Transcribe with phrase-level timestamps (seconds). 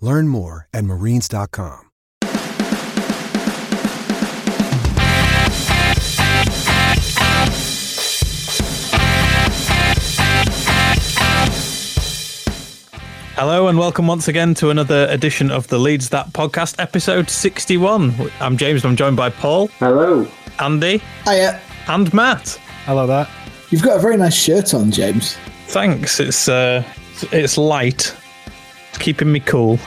[0.00, 1.90] Learn more at marines.com.
[13.36, 18.30] Hello and welcome once again to another edition of the Leeds That podcast, episode 61.
[18.38, 20.26] I'm James and I'm joined by Paul, Hello.
[20.58, 21.58] Andy, Hiya.
[21.88, 22.48] and Matt.
[22.84, 23.26] Hello there.
[23.70, 25.36] You've got a very nice shirt on, James.
[25.68, 26.20] Thanks.
[26.20, 26.82] It's uh
[27.32, 28.14] it's light.
[29.00, 29.78] It's keeping me cool.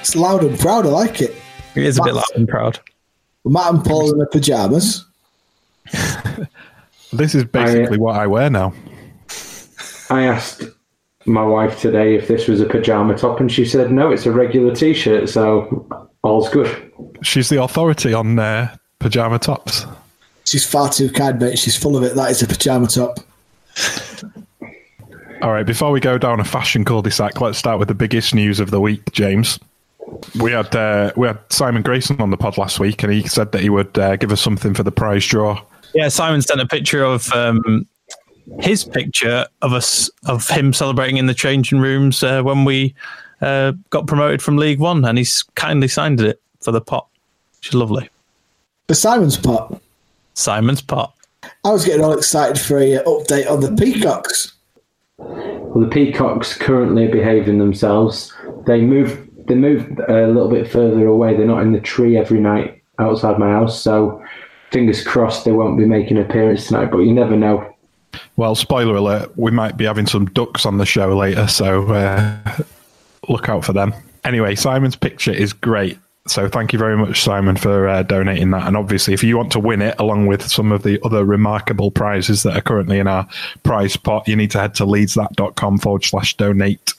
[0.00, 0.86] It's loud and proud.
[0.86, 1.34] I like it.
[1.74, 2.78] It is a bit loud and proud.
[3.44, 5.04] Matt and Paul in their pajamas.
[7.14, 8.72] This is basically what I wear now.
[10.08, 10.62] I asked
[11.26, 14.32] my wife today if this was a pajama top, and she said no, it's a
[14.32, 15.86] regular T-shirt, so
[16.22, 16.90] all's good.
[17.20, 19.84] She's the authority on uh, pajama tops.
[20.46, 21.58] She's far too kind, mate.
[21.58, 22.14] She's full of it.
[22.14, 23.18] That is a pajama top.
[25.42, 28.60] All right, before we go down a fashion cul-de-sac, let's start with the biggest news
[28.60, 29.58] of the week, James.
[30.40, 33.50] We had uh, we had Simon Grayson on the pod last week, and he said
[33.50, 35.60] that he would uh, give us something for the prize draw.
[35.94, 37.88] Yeah, Simon sent a picture of um,
[38.60, 42.94] his picture of us of him celebrating in the changing rooms uh, when we
[43.40, 47.08] uh, got promoted from League One, and he's kindly signed it for the pot.
[47.58, 48.08] Which is lovely.
[48.86, 49.82] The Simon's pot.
[50.34, 51.14] Simon's pot.
[51.64, 54.52] I was getting all excited for a update on the Peacocks.
[55.22, 58.32] Well, the peacocks currently are behaving themselves.
[58.66, 59.28] They move.
[59.46, 61.36] They move a little bit further away.
[61.36, 64.22] They're not in the tree every night outside my house, so
[64.70, 66.90] fingers crossed they won't be making an appearance tonight.
[66.90, 67.74] But you never know.
[68.36, 72.36] Well, spoiler alert, we might be having some ducks on the show later, so uh,
[73.28, 73.94] look out for them.
[74.24, 75.98] Anyway, Simon's picture is great.
[76.26, 78.68] So thank you very much, Simon, for uh, donating that.
[78.68, 81.90] And obviously, if you want to win it, along with some of the other remarkable
[81.90, 83.26] prizes that are currently in our
[83.64, 86.94] prize pot, you need to head to leedsthat.com forward slash donate.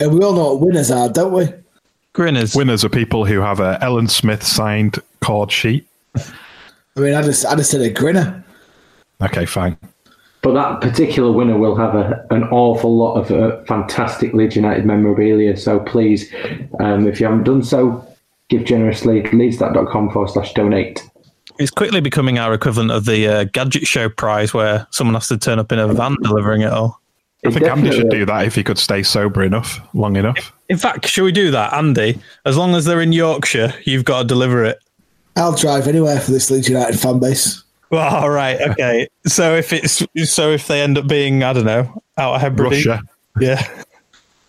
[0.00, 1.48] And we all know what winners are, don't we?
[2.14, 2.54] Grinners.
[2.54, 5.86] Winners are people who have a Alan Smith signed cord sheet.
[6.16, 8.42] I mean, I just, I just said a grinner.
[9.20, 9.76] Okay, fine.
[10.40, 14.86] But that particular winner will have a, an awful lot of uh, fantastic Leeds United
[14.86, 15.56] memorabilia.
[15.56, 16.32] So please,
[16.80, 18.06] um, if you haven't done so,
[18.58, 19.22] give generously.
[19.22, 21.02] Leedsthat.com forward slash donate.
[21.58, 25.38] It's quickly becoming our equivalent of the uh, gadget show prize, where someone has to
[25.38, 27.00] turn up in a van delivering it all.
[27.46, 30.52] I think Andy should do that if he could stay sober enough, long enough.
[30.70, 32.18] In fact, should we do that, Andy?
[32.46, 34.78] As long as they're in Yorkshire, you've got to deliver it.
[35.36, 37.62] I'll drive anywhere for this Leeds United fan base.
[37.90, 39.08] Well, all right, okay.
[39.26, 42.88] So if it's so, if they end up being, I don't know, out of Hebridean,
[42.88, 43.02] Russia.
[43.40, 43.84] yeah.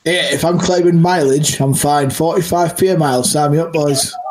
[0.05, 2.09] Yeah, if I'm claiming mileage, I'm fine.
[2.09, 3.23] 45p a mile.
[3.23, 4.13] Sign me up, boys.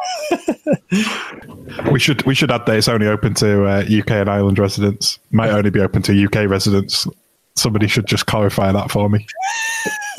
[1.90, 5.18] We should we should add that it's only open to uh, UK and Ireland residents.
[5.32, 7.06] Might only be open to UK residents.
[7.56, 9.26] Somebody should just clarify that for me.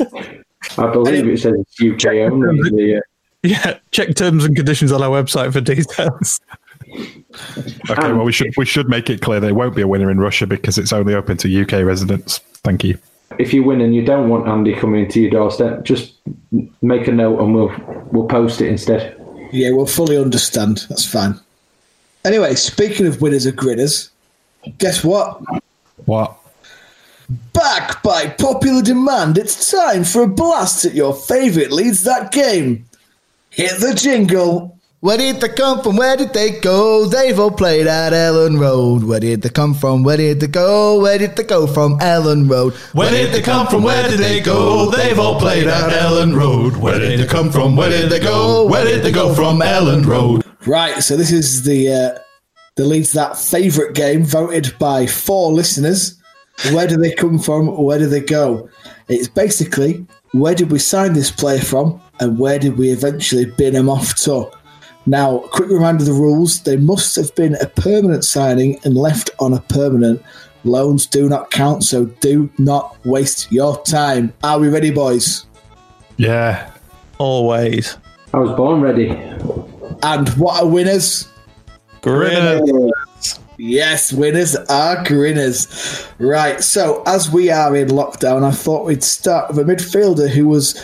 [0.78, 2.70] I believe it says it's UK only.
[2.70, 3.00] The, uh,
[3.42, 6.40] Yeah, check terms and conditions on our website for details.
[7.90, 10.18] Okay, well we should we should make it clear there won't be a winner in
[10.18, 12.38] Russia because it's only open to UK residents.
[12.64, 12.98] Thank you.
[13.38, 16.14] If you win and you don't want Andy coming to your doorstep, just
[16.82, 17.74] make a note and we'll
[18.12, 19.16] we'll post it instead.
[19.52, 20.86] Yeah, we'll fully understand.
[20.88, 21.38] That's fine.
[22.24, 24.10] Anyway, speaking of winners and grinners,
[24.78, 25.40] guess what?
[26.06, 26.36] What?
[27.52, 32.88] Back by popular demand, it's time for a blast at your favourite Leeds That Game.
[33.50, 34.75] Hit the jingle.
[35.00, 35.96] Where did they come from?
[35.96, 37.04] Where did they go?
[37.04, 39.04] They've all played at Elland Road.
[39.04, 40.02] Where did they come from?
[40.02, 40.98] Where did they go?
[41.00, 42.72] Where did they go from Elland Road?
[42.94, 43.82] Where did they come from?
[43.82, 44.90] Where did they go?
[44.90, 46.76] They've all played at Elland Road.
[46.78, 47.76] Where did they come from?
[47.76, 48.66] Where did they go?
[48.66, 50.42] Where did they go from Elland Road?
[50.66, 52.18] Right, so this is the uh,
[52.76, 56.18] the Leeds That favourite game voted by four listeners.
[56.72, 57.76] Where do they come from?
[57.76, 58.70] Where do they go?
[59.08, 63.74] It's basically where did we sign this player from and where did we eventually bin
[63.74, 64.50] him off to?
[65.06, 66.62] Now, quick reminder of the rules.
[66.62, 70.20] They must have been a permanent signing and left on a permanent.
[70.64, 74.32] Loans do not count, so do not waste your time.
[74.42, 75.46] Are we ready, boys?
[76.16, 76.70] Yeah.
[77.18, 77.96] Always.
[78.34, 79.10] I was born ready.
[80.02, 81.28] And what are winners?
[82.02, 82.60] Grinner.
[83.58, 86.06] Yes, winners are grinners.
[86.18, 90.48] Right, so as we are in lockdown, I thought we'd start with a midfielder who
[90.48, 90.74] was,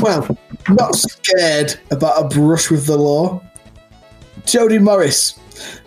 [0.00, 0.26] well,
[0.68, 3.42] not scared about a brush with the law.
[4.46, 5.38] Jody Morris.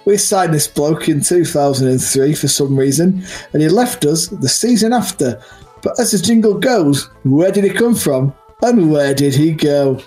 [0.06, 3.24] We signed this bloke in 2003 for some reason,
[3.54, 5.42] and he left us the season after.
[5.82, 8.34] But as the jingle goes, where did he come from?
[8.62, 10.00] And where did he go?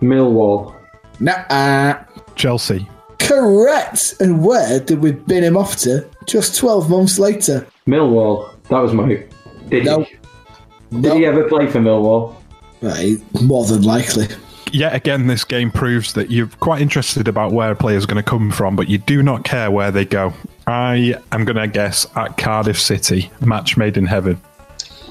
[0.00, 0.74] Millwall.
[1.20, 2.02] Nah,
[2.34, 2.88] Chelsea.
[3.18, 4.14] correct.
[4.20, 7.66] And where did we bin him off to just 12 months later?
[7.86, 8.54] Millwall.
[8.70, 9.26] That was my.
[9.68, 10.02] Did No.
[10.02, 11.00] he?
[11.00, 12.34] Did he ever play for Millwall?
[12.82, 14.26] Right, more than likely.
[14.72, 18.28] Yet again, this game proves that you're quite interested about where a player's going to
[18.28, 20.32] come from, but you do not care where they go.
[20.66, 24.40] I am going to guess at Cardiff City, match made in heaven.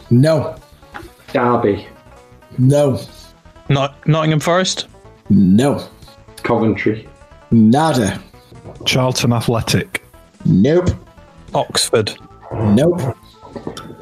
[0.10, 0.56] No,
[1.33, 1.86] Derby.
[2.57, 3.00] no,
[3.68, 4.88] Not Nottingham Forest.
[5.30, 5.86] no,
[6.44, 7.07] Coventry.
[7.51, 8.19] nada,
[8.86, 10.04] Charlton Athletic.
[10.45, 10.89] nope,
[11.54, 12.15] Oxford.
[12.54, 13.15] nope.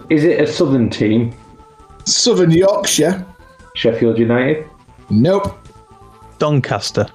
[0.09, 1.33] Is it a southern team?
[2.05, 3.25] Southern Yorkshire,
[3.77, 4.65] Sheffield United.
[5.11, 5.55] nope,
[6.39, 7.05] Doncaster.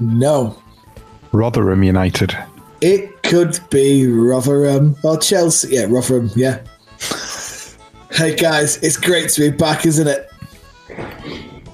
[0.00, 0.56] no.
[1.32, 2.36] Rotherham United.
[2.80, 5.74] It could be Rotherham or Chelsea.
[5.74, 6.60] Yeah, Rotherham, yeah.
[8.12, 10.30] hey guys, it's great to be back, isn't it?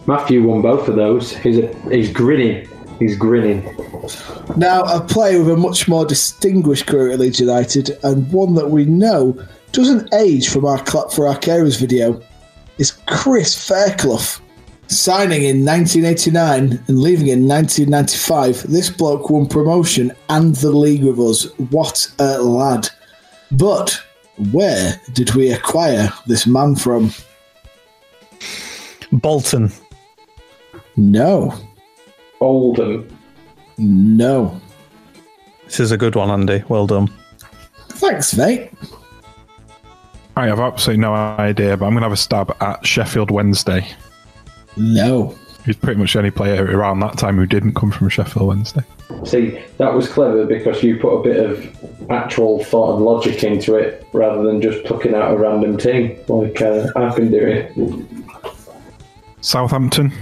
[0.07, 1.37] Matthew won both of those.
[1.37, 2.67] He's a, he's grinning.
[2.99, 3.63] He's grinning.
[4.57, 8.71] Now, a player with a much more distinguished career at Leeds United and one that
[8.71, 9.39] we know
[9.73, 12.23] doesn't age from our Clap for Our Carers video
[12.81, 14.41] is Chris Fairclough.
[14.89, 21.21] Signing in 1989 and leaving in 1995, this bloke won promotion and the league with
[21.21, 21.45] us.
[21.71, 22.89] What a lad.
[23.53, 24.03] But
[24.51, 27.13] where did we acquire this man from?
[29.13, 29.71] Bolton.
[30.97, 31.55] No,
[32.41, 33.07] Oldham.
[33.79, 34.61] no.
[35.67, 36.65] This is a good one, Andy.
[36.69, 37.13] Well done.
[37.91, 38.73] Thanks, mate.
[40.37, 43.87] I have absolutely no idea, but I'm going to have a stab at Sheffield Wednesday.
[44.77, 45.35] No.
[45.67, 48.83] He's pretty much the only player around that time who didn't come from Sheffield Wednesday.
[49.27, 53.75] See, that was clever because you put a bit of actual thought and logic into
[53.75, 58.25] it rather than just plucking out a random team like uh, I've been doing.
[59.43, 60.13] Southampton,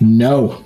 [0.00, 0.64] No.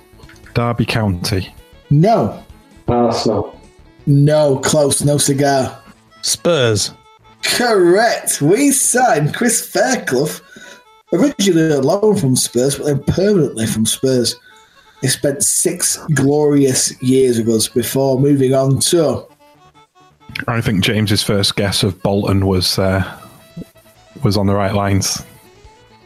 [0.55, 1.53] Derby County,
[1.89, 2.43] No.
[2.87, 3.59] Arsenal.
[4.07, 5.77] No, close, no cigar.
[6.23, 6.93] Spurs.
[7.43, 8.41] Correct.
[8.41, 10.39] We signed Chris Fairclough,
[11.13, 14.35] originally on loan from Spurs, but then permanently from Spurs.
[15.01, 19.25] He spent six glorious years with us before moving on to.
[20.47, 23.03] I think James's first guess of Bolton was uh,
[24.23, 25.23] was on the right lines.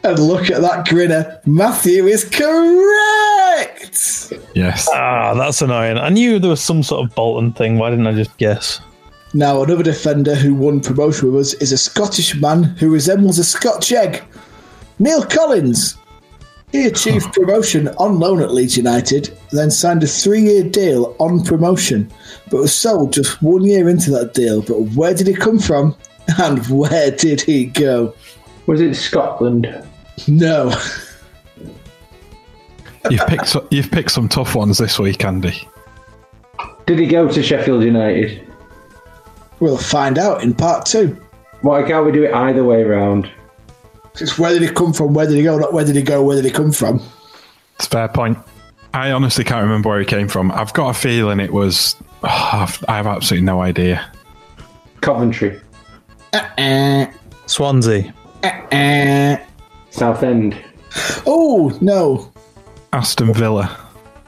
[0.04, 1.40] And look at that grinner.
[1.46, 4.32] Matthew is correct.
[4.54, 4.88] Yes.
[4.92, 5.98] Ah, that's annoying.
[5.98, 7.78] I knew there was some sort of Bolton thing.
[7.78, 8.80] Why didn't I just guess?
[9.36, 13.44] Now, another defender who won promotion with us is a Scottish man who resembles a
[13.44, 14.22] Scotch egg.
[15.00, 15.96] Neil Collins.
[16.70, 21.42] He achieved promotion on loan at Leeds United, then signed a three year deal on
[21.42, 22.08] promotion,
[22.48, 24.62] but was sold just one year into that deal.
[24.62, 25.96] But where did he come from?
[26.38, 28.14] And where did he go?
[28.64, 29.66] Was it Scotland?
[30.26, 30.70] No.
[33.10, 35.68] You've picked you've picked some tough ones this week, Andy.
[36.86, 38.53] Did he go to Sheffield United?
[39.64, 41.18] We'll find out in part two.
[41.62, 43.30] Why can't we do it either way round?
[44.20, 45.14] It's where did he come from?
[45.14, 45.56] Where did he go?
[45.56, 46.22] Not where did he go?
[46.22, 47.00] Where did he come from?
[47.76, 48.36] It's a fair point.
[48.92, 50.52] I honestly can't remember where he came from.
[50.52, 51.96] I've got a feeling it was.
[52.24, 54.06] oh, I've, I have absolutely no idea.
[55.00, 55.58] Coventry.
[56.34, 57.06] Uh,
[57.46, 58.12] Swansea.
[58.42, 59.38] uh.
[59.88, 60.62] Southend.
[61.26, 62.30] Oh, no.
[62.92, 63.74] Aston Villa.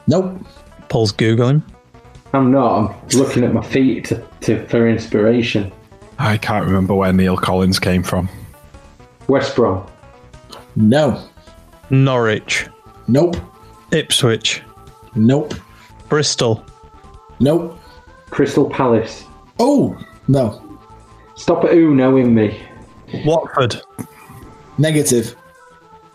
[0.07, 0.41] Nope.
[0.89, 1.61] Paul's Googling.
[2.33, 2.91] I'm not.
[2.91, 5.71] I'm looking at my feet to, to, for inspiration.
[6.19, 8.29] I can't remember where Neil Collins came from.
[9.27, 9.85] West Brom.
[10.75, 11.27] No.
[11.89, 12.67] Norwich.
[13.07, 13.37] Nope.
[13.91, 14.61] Ipswich.
[15.15, 15.53] Nope.
[16.09, 16.65] Bristol.
[17.39, 17.79] Nope.
[18.29, 19.23] Crystal Palace.
[19.59, 20.79] Oh, no.
[21.35, 22.59] Stop at Uno in me.
[23.25, 23.81] Watford.
[24.77, 25.35] Negative.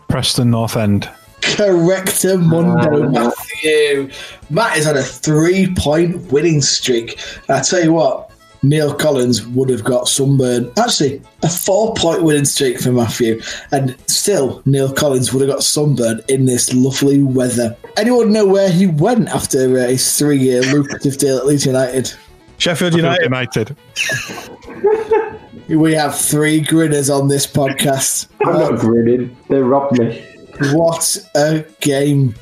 [0.07, 1.09] Preston North End.
[1.53, 4.09] Correcto Mundo, Matthew.
[4.49, 7.19] Matt is on a three point winning streak.
[7.47, 8.31] And I tell you what,
[8.63, 10.71] Neil Collins would have got sunburn.
[10.79, 13.39] Actually, a four point winning streak for Matthew,
[13.71, 17.77] and still Neil Collins would have got sunburn in this lovely weather.
[17.97, 22.11] Anyone know where he went after uh, his three year lucrative deal at Leeds United?
[22.57, 23.25] Sheffield United.
[23.25, 23.77] United.
[24.67, 25.39] United.
[25.69, 28.27] We have three grinners on this podcast.
[28.43, 29.35] I'm not grinning.
[29.49, 30.25] They robbed me.
[30.73, 32.35] What a game.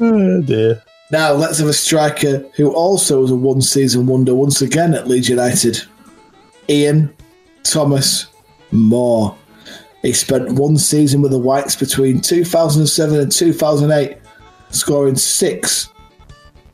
[0.00, 0.82] Oh dear.
[1.10, 5.08] Now let's have a striker who also was a one season wonder once again at
[5.08, 5.82] Leeds United.
[6.68, 7.14] Ian
[7.64, 8.26] Thomas
[8.70, 9.36] Moore.
[10.02, 14.18] He spent one season with the Whites between 2007 and 2008,
[14.70, 15.88] scoring six,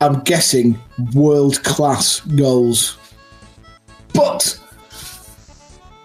[0.01, 0.79] I'm guessing,
[1.13, 2.97] world class goals.
[4.13, 4.59] But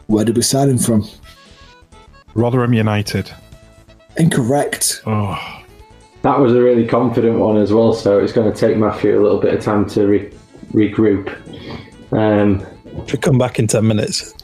[0.06, 1.06] where did we sign him from?
[2.34, 3.30] Rotherham United.
[4.20, 5.02] Incorrect.
[5.06, 5.38] Oh,
[6.22, 9.22] That was a really confident one as well, so it's going to take Matthew a
[9.22, 10.30] little bit of time to re-
[10.72, 11.28] regroup.
[12.12, 12.64] Um,
[13.06, 14.34] Should come back in 10 minutes.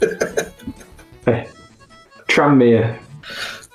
[2.28, 2.98] Tranmere.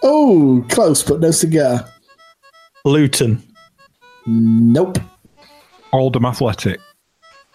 [0.04, 1.86] Oh, close, but no cigar.
[2.86, 3.42] Luton.
[4.28, 5.00] Nope.
[5.92, 6.80] Oldham Athletic.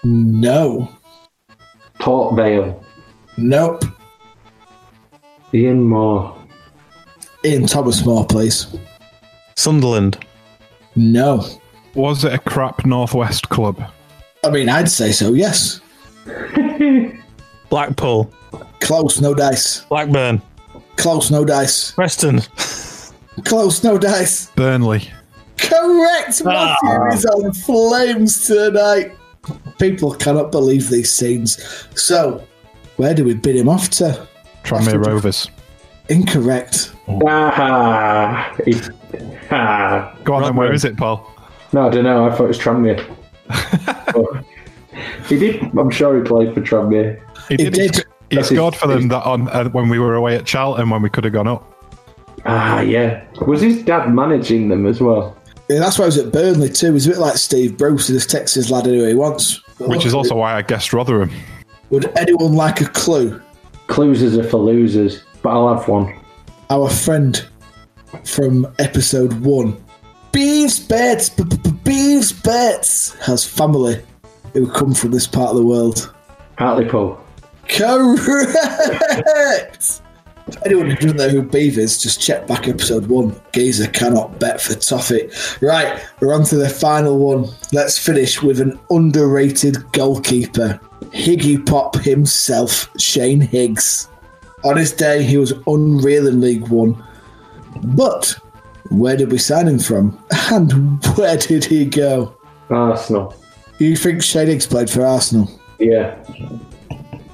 [0.02, 0.88] No.
[2.00, 2.84] Port Vale.
[3.36, 3.84] Nope.
[5.52, 6.36] Ian Moore.
[7.44, 8.66] Ian Thomas Moore, please.
[9.56, 10.18] Sunderland.
[10.96, 11.46] No.
[11.94, 13.82] Was it a crap Northwest club?
[14.44, 15.80] I mean, I'd say so, yes.
[17.68, 18.32] Blackpool.
[18.80, 19.80] Close, no dice.
[19.84, 20.40] Blackburn.
[20.96, 21.92] Close, no dice.
[21.92, 22.40] Preston.
[23.44, 24.50] Close, no dice.
[24.52, 25.08] Burnley.
[25.58, 27.08] Correct, Matthew Ah.
[27.12, 29.12] is on flames tonight.
[29.78, 31.58] People cannot believe these scenes.
[31.94, 32.42] So,
[32.96, 34.26] where do we bid him off to?
[34.64, 35.48] Tranmere Rovers.
[36.08, 36.92] Incorrect.
[37.26, 38.74] Ah, he,
[39.50, 40.14] ah.
[40.24, 40.56] Go on then, Rotherham.
[40.56, 41.30] where is it, Paul?
[41.72, 42.26] No, I don't know.
[42.26, 43.04] I thought it was Tranmere.
[44.14, 44.44] But
[45.28, 45.60] he did.
[45.76, 47.20] I'm sure he played for Tranmere.
[47.48, 47.96] He He did.
[48.30, 50.88] He That's his- scored for them that on uh, when we were away at Charlton
[50.90, 51.70] when we could have gone up.
[52.46, 53.24] Ah, yeah.
[53.46, 55.36] Was his dad managing them as well?
[55.68, 56.92] Yeah, that's why he was at Burnley too.
[56.92, 58.06] He's a bit like Steve Bruce.
[58.08, 59.60] this Texas lad who he wants.
[59.80, 61.30] Which is also why I guessed Rotherham.
[61.90, 63.40] Would anyone like a clue?
[63.88, 66.12] Clues are for losers, but I'll have one.
[66.70, 67.46] Our friend
[68.24, 69.76] from episode one,
[70.32, 74.02] Beaves Bets, Beaves Bets, has family
[74.54, 76.12] who come from this part of the world.
[76.58, 77.20] Hartlepool.
[77.68, 78.40] Correct!
[80.66, 83.34] Anyone who doesn't know who Beav is, just check back episode one.
[83.52, 85.30] Geezer cannot bet for toffee.
[85.60, 87.48] Right, we're on to the final one.
[87.72, 90.80] Let's finish with an underrated goalkeeper.
[91.12, 94.08] Higgy Pop himself, Shane Higgs.
[94.64, 97.02] On his day, he was unreal in League One.
[97.82, 98.34] But
[98.90, 100.18] where did we sign him from?
[100.52, 102.34] And where did he go?
[102.70, 103.34] Arsenal.
[103.78, 105.50] You think Shane Higgs played for Arsenal?
[105.78, 106.16] Yeah.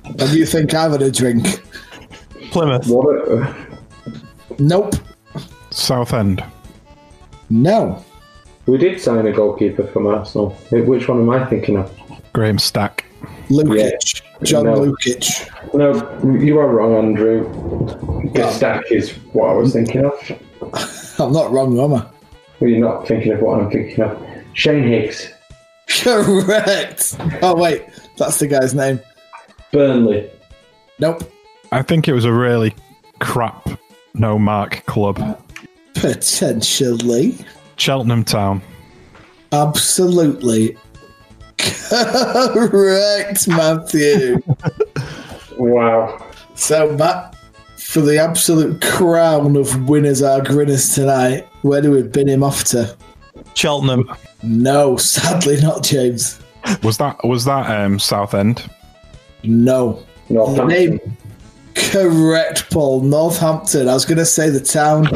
[0.06, 1.62] And you think I've had a drink?
[2.50, 2.86] Plymouth.
[2.88, 3.28] What?
[3.28, 3.56] A,
[4.58, 4.94] Nope.
[5.70, 6.42] Southend.
[7.48, 8.04] No.
[8.66, 10.50] we did sign a goalkeeper from Arsenal.
[10.70, 11.92] Which one am I thinking of?
[12.32, 13.04] Graham Stack.
[13.48, 14.22] Lukic.
[14.42, 14.74] John No.
[14.74, 15.48] Lukic.
[15.74, 18.32] No, you are wrong, Andrew.
[18.32, 21.18] Get Stack is what I was thinking of.
[21.20, 22.06] I'm not wrong, am I?
[22.60, 24.26] Well, you're not thinking of what I'm thinking of.
[24.54, 25.32] Shane Higgs.
[25.88, 27.16] Correct.
[27.42, 27.84] Oh, wait.
[28.16, 29.00] That's the guy's name.
[29.72, 30.30] Burnley.
[30.98, 31.30] Nope.
[31.72, 32.74] I think it was a really
[33.20, 33.68] crap
[34.14, 35.40] no mark club.
[35.94, 37.36] Potentially.
[37.76, 38.62] Cheltenham Town.
[39.52, 40.76] Absolutely.
[42.70, 44.42] Correct, Matthew.
[45.58, 46.24] Wow.
[46.54, 47.36] so, Matt,
[47.76, 52.64] for the absolute crown of winners our grinners tonight, where do we bin him off
[52.64, 52.96] to?
[53.54, 54.10] Cheltenham.
[54.42, 56.40] No, sadly not, James.
[56.82, 58.68] Was that was that um, Southend?
[59.42, 60.02] No.
[60.28, 60.68] Northampton.
[60.68, 61.16] Name.
[61.74, 63.00] Correct, Paul.
[63.02, 63.88] Northampton.
[63.88, 65.08] I was going to say the town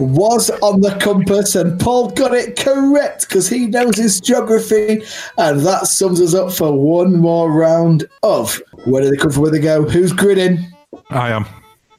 [0.00, 5.02] was on the compass, and Paul got it correct because he knows his geography.
[5.38, 9.42] And that sums us up for one more round of Where Do They Come From,
[9.42, 9.82] Where They Go?
[9.88, 10.58] Who's grinning?
[11.10, 11.46] I am.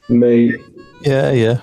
[0.08, 0.54] Me.
[1.02, 1.60] Yeah, yeah.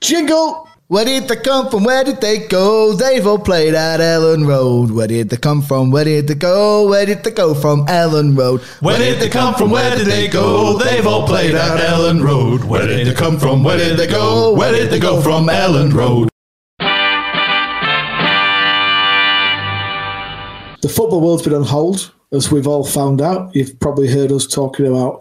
[0.00, 0.68] Jingle!
[0.88, 1.82] Where did they come from?
[1.82, 2.92] Where did they go?
[2.92, 4.92] They've all played at Elland Road.
[4.92, 5.90] Where did they come from?
[5.90, 6.88] Where did they go?
[6.88, 8.60] Where did they go from Elland Road?
[8.80, 9.72] Where did they come from?
[9.72, 10.78] Where did they go?
[10.78, 12.62] They've all played at Elland Road.
[12.62, 13.64] Where did they come from?
[13.64, 14.54] Where did they go?
[14.54, 16.28] Where did they go from Elland Road?
[20.82, 23.52] The football world's been on hold, as we've all found out.
[23.56, 25.20] You've probably heard us talking about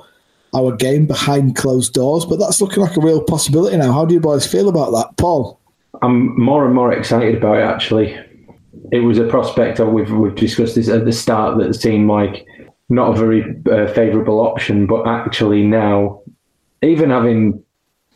[0.55, 3.91] our game behind closed doors, but that's looking like a real possibility now.
[3.91, 5.17] How do you boys feel about that?
[5.17, 5.59] Paul?
[6.01, 7.63] I'm more and more excited about it.
[7.63, 8.17] Actually,
[8.91, 9.79] it was a prospect.
[9.79, 12.45] Of, we've we've discussed this at the start that seemed like
[12.89, 14.87] not a very uh, favourable option.
[14.87, 16.21] But actually now,
[16.81, 17.63] even having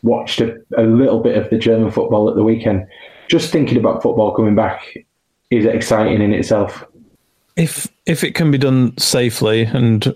[0.02, 2.88] watched a, a little bit of the German football at the weekend,
[3.30, 4.82] just thinking about football coming back
[5.50, 6.86] is exciting in itself.
[7.56, 10.16] If if it can be done safely and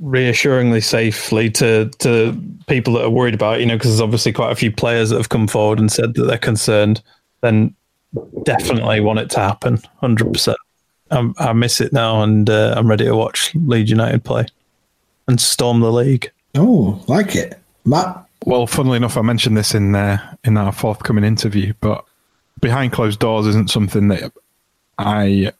[0.00, 4.32] reassuringly safely to to people that are worried about, it, you know, because there's obviously
[4.32, 7.02] quite a few players that have come forward and said that they're concerned,
[7.40, 7.74] then
[8.44, 10.58] definitely want it to happen, hundred percent.
[11.10, 14.46] I miss it now, and uh, I'm ready to watch Leeds United play
[15.28, 16.30] and storm the league.
[16.54, 18.24] Oh, like it, Matt.
[18.46, 22.04] Well, funnily enough, I mentioned this in uh, in our forthcoming interview, but
[22.60, 24.32] behind closed doors isn't something that
[24.98, 25.52] I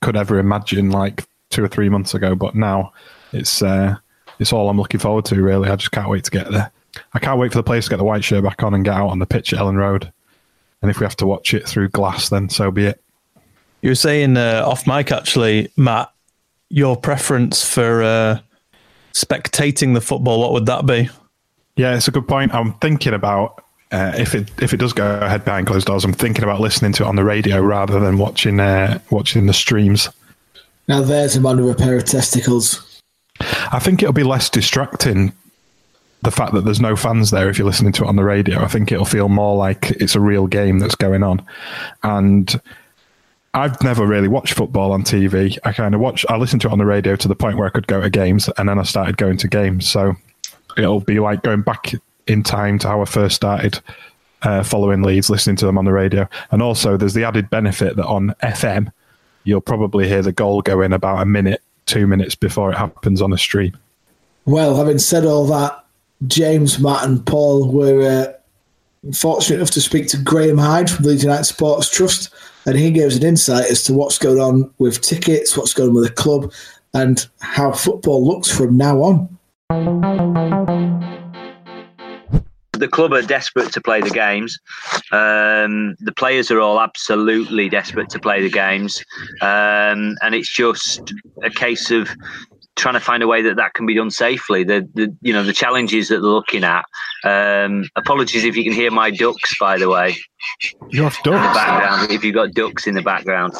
[0.00, 2.34] could ever imagine like two or three months ago.
[2.34, 2.92] But now
[3.32, 3.96] it's uh,
[4.38, 5.42] it's all I'm looking forward to.
[5.42, 6.70] Really, I just can't wait to get there.
[7.12, 8.94] I can't wait for the players to get the white shirt back on and get
[8.94, 10.12] out on the pitch at Elland Road.
[10.82, 13.02] And if we have to watch it through glass, then so be it.
[13.82, 16.12] You were saying uh, off mic, actually, Matt,
[16.68, 18.40] your preference for uh,
[19.12, 20.40] spectating the football.
[20.40, 21.08] What would that be?
[21.76, 22.54] Yeah, it's a good point.
[22.54, 26.04] I'm thinking about uh, if it if it does go ahead behind closed doors.
[26.04, 29.54] I'm thinking about listening to it on the radio rather than watching uh, watching the
[29.54, 30.08] streams.
[30.88, 32.89] Now there's a man with a pair of testicles.
[33.40, 35.32] I think it'll be less distracting.
[36.22, 38.62] The fact that there's no fans there if you're listening to it on the radio,
[38.62, 41.44] I think it'll feel more like it's a real game that's going on.
[42.02, 42.60] And
[43.54, 45.56] I've never really watched football on TV.
[45.64, 47.66] I kind of watch, I listened to it on the radio to the point where
[47.66, 49.88] I could go to games, and then I started going to games.
[49.88, 50.14] So
[50.76, 51.92] it'll be like going back
[52.26, 53.80] in time to how I first started
[54.42, 56.28] uh, following Leeds, listening to them on the radio.
[56.50, 58.92] And also, there's the added benefit that on FM,
[59.44, 63.20] you'll probably hear the goal go in about a minute, two minutes before it happens
[63.20, 63.76] on a stream.
[64.44, 65.84] Well, having said all that,
[66.26, 71.14] James, Matt, and Paul were uh, fortunate enough to speak to Graham Hyde from the
[71.14, 72.32] United Sports Trust,
[72.66, 75.90] and he gave us an insight as to what's going on with tickets, what's going
[75.90, 76.52] on with the club,
[76.94, 79.38] and how football looks from now on.
[82.80, 84.58] The club are desperate to play the games.
[85.12, 89.02] Um, the players are all absolutely desperate to play the games,
[89.42, 92.08] um, and it's just a case of
[92.76, 94.64] trying to find a way that that can be done safely.
[94.64, 96.84] The, the you know the challenges that they're looking at.
[97.24, 100.16] Um, apologies if you can hear my ducks, by the way.
[100.88, 102.12] You have ducks in the background.
[102.12, 103.52] If you've got ducks in the background,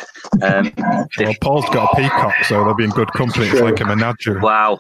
[0.43, 0.73] um,
[1.19, 3.47] well, Paul's got a peacock, so they'll be in good company.
[3.47, 4.41] It's like a menagerie.
[4.41, 4.79] Wow.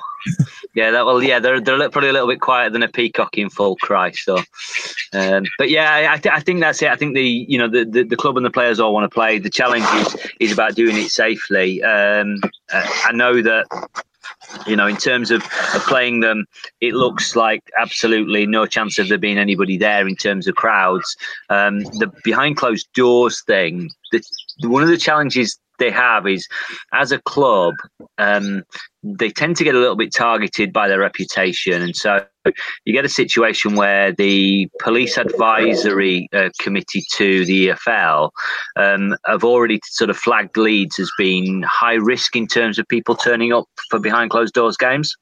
[0.75, 3.51] Yeah, that well, yeah, they're they're probably a little bit quieter than a peacock in
[3.51, 4.13] full cry.
[4.13, 4.39] So,
[5.13, 6.91] um, but yeah, I, th- I think that's it.
[6.91, 9.15] I think the you know the, the, the club and the players all want to
[9.15, 9.39] play.
[9.39, 11.83] The challenge is is about doing it safely.
[11.83, 12.41] Um,
[12.73, 13.67] uh, I know that
[14.67, 15.43] you know, in terms of,
[15.75, 16.47] of playing them,
[16.81, 21.17] it looks like absolutely no chance of there being anybody there in terms of crowds.
[21.49, 24.23] Um, the behind closed doors thing, the,
[24.63, 26.47] one of the challenges they have is
[26.93, 27.75] as a club,
[28.19, 28.63] um,
[29.03, 31.83] they tend to get a little bit targeted by their reputation.
[31.83, 32.25] And so
[32.85, 38.31] you get a situation where the police advisory uh, committee to the EFL
[38.77, 43.17] um, have already sort of flagged Leeds as being high risk in terms of people
[43.17, 45.17] turning up for behind closed doors games.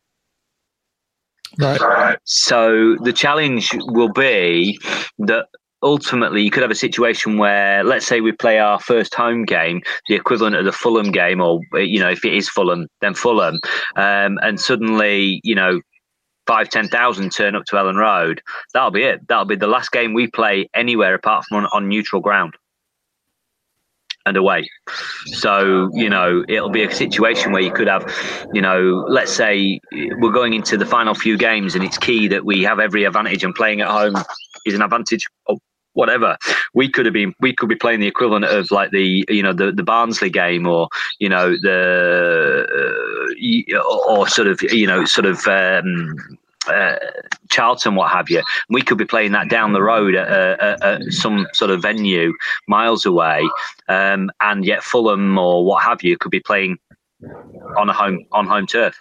[1.59, 2.19] Right.
[2.25, 4.79] So the challenge will be
[5.19, 5.47] that
[5.83, 9.81] ultimately you could have a situation where let's say we play our first home game
[10.09, 13.59] the equivalent of the fulham game or you know if it is fulham then fulham
[13.97, 15.81] um, and suddenly you know
[16.47, 18.43] five ten thousand turn up to elland road
[18.75, 21.89] that'll be it that'll be the last game we play anywhere apart from on, on
[21.89, 22.55] neutral ground
[24.29, 24.69] and away.
[25.27, 28.05] So, you know, it'll be a situation where you could have,
[28.53, 29.81] you know, let's say
[30.19, 33.43] we're going into the final few games and it's key that we have every advantage
[33.43, 34.15] and playing at home
[34.67, 35.27] is an advantage.
[35.49, 35.59] Oh,
[35.93, 36.37] whatever.
[36.75, 39.53] We could have been we could be playing the equivalent of like the you know
[39.53, 42.67] the the Barnsley game or you know the
[43.75, 45.47] uh, or sort of you know sort of.
[45.47, 46.17] Um,
[46.67, 46.97] uh,
[47.49, 48.43] Charlton, what have you.
[48.69, 50.29] We could be playing that down the road at,
[50.61, 52.35] at, at some sort of venue
[52.67, 53.49] miles away,
[53.89, 56.79] um, and yet Fulham or what have you could be playing
[57.79, 59.01] on a home on home turf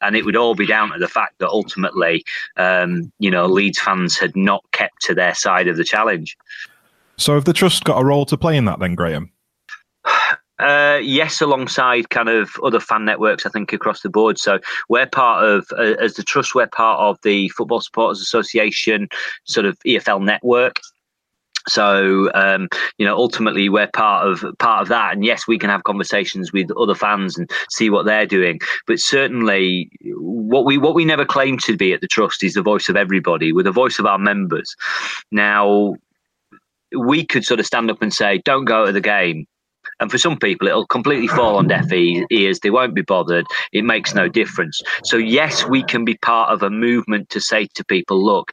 [0.00, 2.24] and it would all be down to the fact that ultimately,
[2.56, 6.36] um, you know, Leeds fans had not kept to their side of the challenge.
[7.16, 9.30] So, have the trust got a role to play in that then, Graham?
[10.60, 14.38] Uh, yes, alongside kind of other fan networks, I think across the board.
[14.38, 19.08] So we're part of, uh, as the trust, we're part of the Football Supporters Association
[19.42, 20.80] sort of EFL network.
[21.68, 25.70] So um, you know, ultimately, we're part of part of that, and yes, we can
[25.70, 28.60] have conversations with other fans and see what they're doing.
[28.86, 32.62] But certainly, what we what we never claim to be at the trust is the
[32.62, 33.52] voice of everybody.
[33.52, 34.74] We're the voice of our members.
[35.30, 35.94] Now,
[36.96, 39.46] we could sort of stand up and say, "Don't go to the game."
[40.00, 42.60] And for some people, it'll completely fall on deaf ears.
[42.60, 43.46] They won't be bothered.
[43.72, 44.82] It makes no difference.
[45.04, 48.50] So, yes, we can be part of a movement to say to people, look,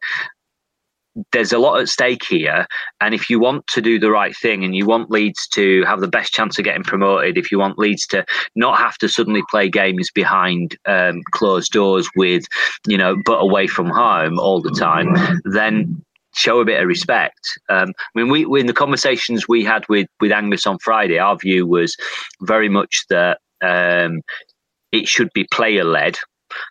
[1.32, 2.65] there's a lot at stake here.
[3.00, 6.00] And if you want to do the right thing and you want Leeds to have
[6.00, 9.43] the best chance of getting promoted, if you want Leeds to not have to suddenly
[9.50, 12.45] play games behind um, closed doors with,
[12.88, 17.39] you know, but away from home all the time, then show a bit of respect.
[17.69, 21.19] Um, I mean, we, we, in the conversations we had with with Angus on Friday,
[21.19, 21.95] our view was
[22.41, 24.21] very much that um,
[24.91, 26.17] it should be player led.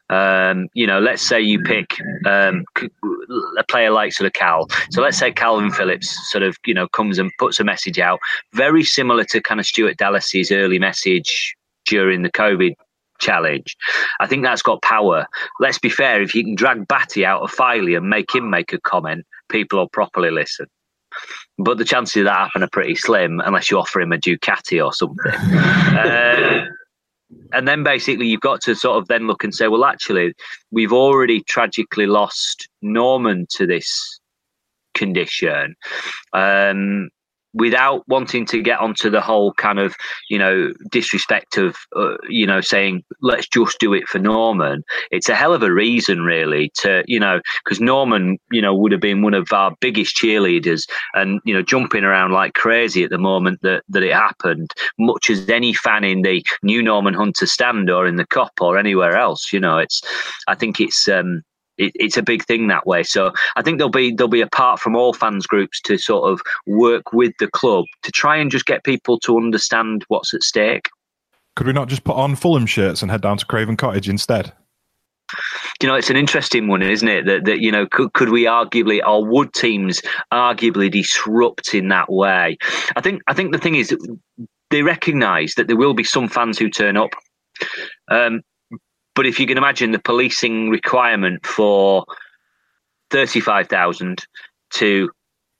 [0.09, 2.65] Um, you know, let's say you pick um,
[3.59, 4.67] a player like sort of Cal.
[4.91, 8.19] So let's say Calvin Phillips sort of you know comes and puts a message out,
[8.53, 12.75] very similar to kind of Stuart Dallas's early message during the COVID
[13.21, 13.77] challenge.
[14.19, 15.27] I think that's got power.
[15.61, 18.73] Let's be fair, if you can drag Batty out of Filey and make him make
[18.73, 20.67] a comment, people will properly listen.
[21.59, 24.85] But the chances of that happen are pretty slim unless you offer him a Ducati
[24.85, 25.33] or something.
[25.33, 26.65] uh,
[27.53, 30.35] and then basically you've got to sort of then look and say, well, actually,
[30.71, 34.21] we've already tragically lost Norman to this
[34.95, 35.75] condition.
[36.33, 37.11] Um,
[37.53, 39.97] without wanting to get onto the whole kind of
[40.29, 45.29] you know disrespect of uh, you know saying let's just do it for Norman it's
[45.29, 49.01] a hell of a reason really to you know because Norman you know would have
[49.01, 53.19] been one of our biggest cheerleaders and you know jumping around like crazy at the
[53.19, 57.91] moment that that it happened much as any fan in the new Norman Hunter stand
[57.91, 60.03] or in the Kop or anywhere else you know it's
[60.47, 61.43] I think it's um
[61.81, 63.03] it, it's a big thing that way.
[63.03, 66.31] So I think there'll be there'll be a part from all fans groups to sort
[66.31, 70.43] of work with the club to try and just get people to understand what's at
[70.43, 70.89] stake.
[71.57, 74.53] Could we not just put on Fulham shirts and head down to Craven Cottage instead?
[75.81, 77.25] you know, it's an interesting one, isn't it?
[77.27, 82.11] That, that you know, could, could we arguably, or would teams arguably disrupt in that
[82.11, 82.59] way?
[82.97, 83.23] I think.
[83.27, 83.97] I think the thing is,
[84.71, 87.11] they recognise that there will be some fans who turn up.
[88.09, 88.43] Um,
[89.15, 92.05] but if you can imagine the policing requirement for
[93.11, 94.25] 35,000
[94.75, 95.11] to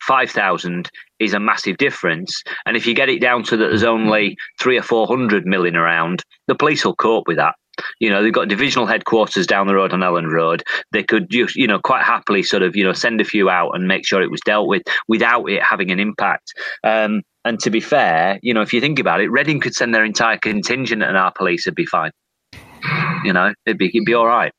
[0.03, 2.43] 5,000 is a massive difference.
[2.65, 6.23] And if you get it down to that there's only three or 400 million around,
[6.47, 7.55] the police will cope with that.
[7.99, 10.63] You know, they've got divisional headquarters down the road on Elland Road.
[10.93, 13.71] They could just, you know, quite happily sort of, you know, send a few out
[13.71, 16.53] and make sure it was dealt with without it having an impact.
[16.85, 19.95] Um, and to be fair, you know, if you think about it, Reading could send
[19.95, 22.11] their entire contingent and our police would be fine
[23.25, 24.53] you know, it'd be it'd be all right.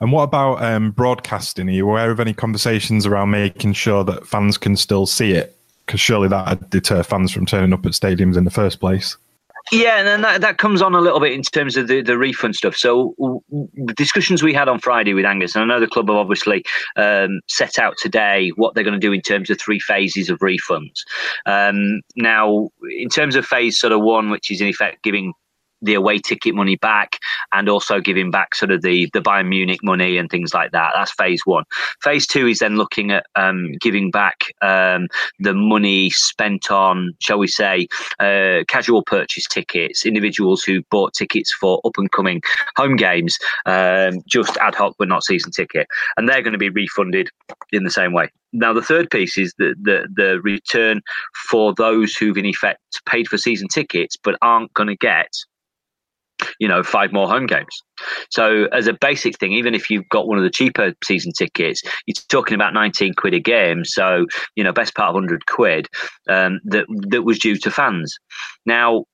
[0.00, 1.68] And what about um, broadcasting?
[1.68, 5.56] Are you aware of any conversations around making sure that fans can still see it?
[5.86, 9.16] Because surely that would deter fans from turning up at stadiums in the first place.
[9.72, 12.18] Yeah, and then that, that comes on a little bit in terms of the, the
[12.18, 12.76] refund stuff.
[12.76, 13.14] So
[13.48, 16.64] the discussions we had on Friday with Angus, and I know the club have obviously
[16.96, 20.38] um, set out today what they're going to do in terms of three phases of
[20.40, 21.00] refunds.
[21.46, 25.32] Um, now, in terms of phase sort of one, which is in effect giving
[25.84, 27.18] the away ticket money back
[27.52, 30.92] and also giving back sort of the the Bayern Munich money and things like that.
[30.94, 31.64] That's phase one.
[32.02, 37.38] Phase two is then looking at um, giving back um, the money spent on, shall
[37.38, 37.86] we say,
[38.20, 42.40] uh, casual purchase tickets, individuals who bought tickets for up and coming
[42.76, 46.70] home games, um, just ad hoc but not season ticket, and they're going to be
[46.70, 47.30] refunded
[47.72, 48.28] in the same way.
[48.52, 51.02] Now, the third piece is the, the, the return
[51.48, 55.32] for those who've in effect paid for season tickets but aren't going to get
[56.58, 57.82] you know, five more home games.
[58.30, 61.82] So, as a basic thing, even if you've got one of the cheaper season tickets,
[62.06, 63.84] you're talking about 19 quid a game.
[63.84, 65.88] So, you know, best part of 100 quid
[66.28, 68.16] um, that that was due to fans.
[68.66, 69.04] Now,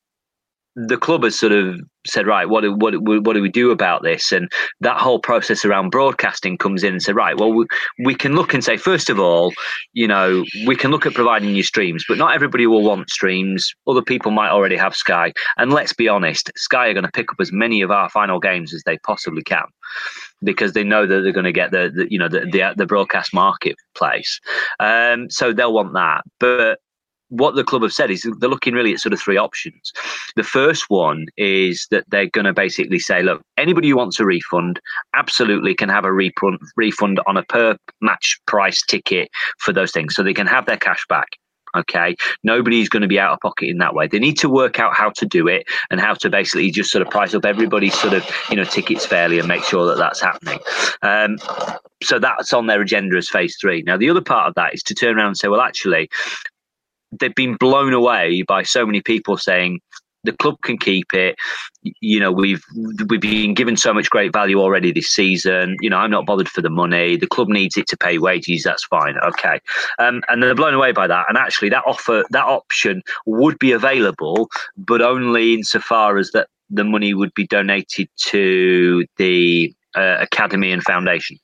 [0.76, 4.02] the club has sort of said, right, what do, what, what do we do about
[4.02, 4.32] this?
[4.32, 7.66] And that whole process around broadcasting comes in and say, right, well, we,
[8.04, 9.52] we can look and say, first of all,
[9.92, 13.72] you know, we can look at providing you streams, but not everybody will want streams.
[13.86, 15.32] Other people might already have Sky.
[15.58, 18.38] And let's be honest, Sky are going to pick up as many of our final
[18.38, 19.64] games as they possibly can
[20.42, 22.86] because they know that they're going to get the, the you know the, the, the
[22.86, 24.40] broadcast marketplace.
[24.78, 26.22] Um, so they'll want that.
[26.38, 26.78] But
[27.30, 29.92] what the club have said is they're looking really at sort of three options.
[30.36, 34.26] The first one is that they're going to basically say, look, anybody who wants a
[34.26, 34.80] refund
[35.14, 40.14] absolutely can have a refund refund on a per match price ticket for those things,
[40.14, 41.28] so they can have their cash back.
[41.76, 44.08] Okay, nobody's going to be out of pocket in that way.
[44.08, 47.02] They need to work out how to do it and how to basically just sort
[47.02, 50.20] of price up everybody's sort of you know tickets fairly and make sure that that's
[50.20, 50.58] happening.
[51.02, 51.38] Um,
[52.02, 53.82] so that's on their agenda as phase three.
[53.82, 56.10] Now the other part of that is to turn around and say, well, actually,
[57.18, 59.80] they've been blown away by so many people saying
[60.24, 61.36] the club can keep it.
[62.00, 62.62] You know, we've
[63.08, 65.76] we've been given so much great value already this season.
[65.80, 67.16] You know, I'm not bothered for the money.
[67.16, 68.62] The club needs it to pay wages.
[68.62, 69.16] That's fine.
[69.18, 69.60] Okay,
[69.98, 71.26] um, and they're blown away by that.
[71.28, 76.84] And actually, that offer, that option would be available, but only insofar as that the
[76.84, 81.38] money would be donated to the uh, academy and foundation.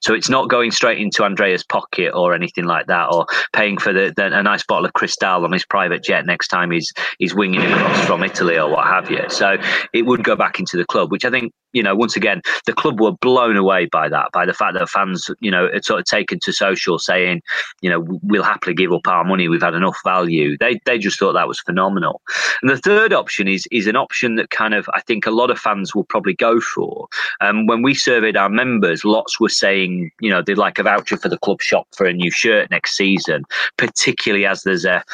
[0.00, 3.92] So it's not going straight into Andrea's pocket or anything like that, or paying for
[3.92, 7.34] the, the, a nice bottle of Cristal on his private jet next time he's he's
[7.34, 9.24] winging across from Italy or what have you.
[9.28, 9.56] So
[9.92, 12.72] it would go back into the club, which I think you know once again the
[12.72, 16.00] club were blown away by that, by the fact that fans you know had sort
[16.00, 17.42] of taken to social saying,
[17.80, 20.56] you know, we'll happily give up our money, we've had enough value.
[20.58, 22.20] They they just thought that was phenomenal.
[22.62, 25.50] And the third option is is an option that kind of I think a lot
[25.50, 27.08] of fans will probably go for.
[27.40, 31.16] Um, when we surveyed our members, lots were saying, you know, they'd like a voucher
[31.16, 33.44] for the club shop for a new shirt next season,
[33.76, 35.04] particularly as there's a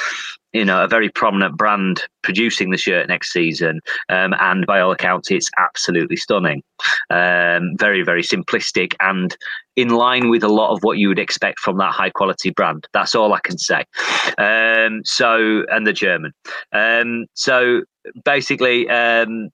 [0.52, 3.80] you know a very prominent brand producing the shirt next season.
[4.08, 6.62] Um, and by all accounts it's absolutely stunning.
[7.10, 9.36] Um, very very simplistic and
[9.76, 12.86] in line with a lot of what you would expect from that high quality brand.
[12.92, 13.84] That's all i can say.
[14.38, 16.32] Um, so and the german.
[16.72, 17.82] Um, so
[18.24, 19.50] basically um,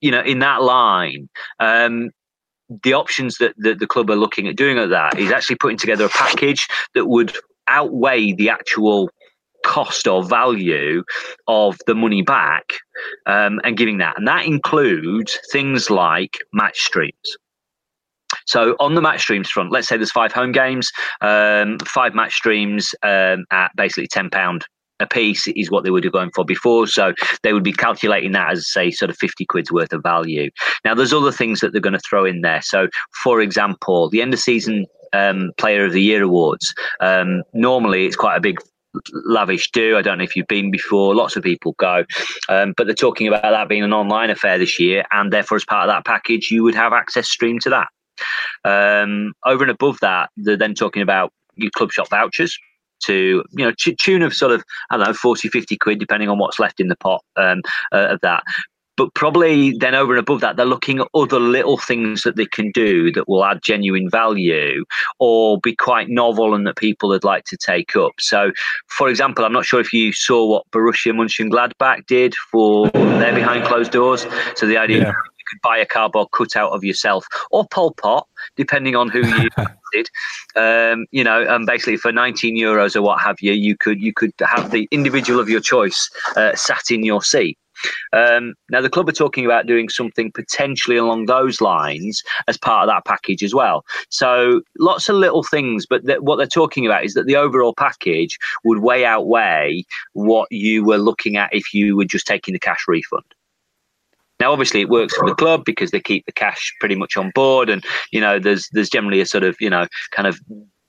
[0.00, 2.10] you know in that line um,
[2.82, 5.78] the options that, that the club are looking at doing at that is actually putting
[5.78, 9.10] together a package that would outweigh the actual
[9.64, 11.02] cost or value
[11.48, 12.74] of the money back
[13.26, 14.16] um, and giving that.
[14.16, 17.36] And that includes things like match streams.
[18.46, 22.34] So on the match streams front, let's say there's five home games, um, five match
[22.34, 24.64] streams um, at basically ten pound
[25.00, 26.86] a piece is what they would have gone for before.
[26.86, 30.50] So they would be calculating that as say sort of 50 quid's worth of value.
[30.84, 32.62] Now there's other things that they're going to throw in there.
[32.62, 32.88] So
[33.22, 36.74] for example, the end of season um, player of the year awards.
[37.00, 38.58] Um, normally it's quite a big
[39.12, 39.96] lavish do.
[39.96, 41.14] I don't know if you've been before.
[41.14, 42.04] Lots of people go,
[42.48, 45.64] um, but they're talking about that being an online affair this year, and therefore, as
[45.64, 47.88] part of that package, you would have access stream to that.
[48.64, 52.58] Um, over and above that, they're then talking about your club shop vouchers
[53.06, 56.38] to you know tune of sort of I don't know 40 50 quid depending on
[56.38, 58.42] what's left in the pot um, uh, of that
[59.00, 62.44] but probably then over and above that, they're looking at other little things that they
[62.44, 64.84] can do that will add genuine value
[65.18, 68.12] or be quite novel and that people would like to take up.
[68.18, 68.52] So,
[68.88, 73.64] for example, I'm not sure if you saw what Borussia Mönchengladbach did for their behind
[73.64, 74.26] closed doors.
[74.54, 74.98] So the idea.
[74.98, 75.12] Yeah.
[75.50, 79.48] Could buy a cardboard cutout of yourself or Pol Pot, depending on who you
[79.92, 80.08] did.
[80.56, 84.12] Um, you know, and basically for 19 euros or what have you, you could you
[84.12, 87.58] could have the individual of your choice uh, sat in your seat.
[88.12, 92.88] Um, now, the club are talking about doing something potentially along those lines as part
[92.88, 93.84] of that package as well.
[94.10, 97.74] So, lots of little things, but th- what they're talking about is that the overall
[97.74, 102.60] package would way outweigh what you were looking at if you were just taking the
[102.60, 103.24] cash refund.
[104.40, 107.30] Now, obviously, it works for the club because they keep the cash pretty much on
[107.34, 110.40] board, and you know, there's there's generally a sort of you know kind of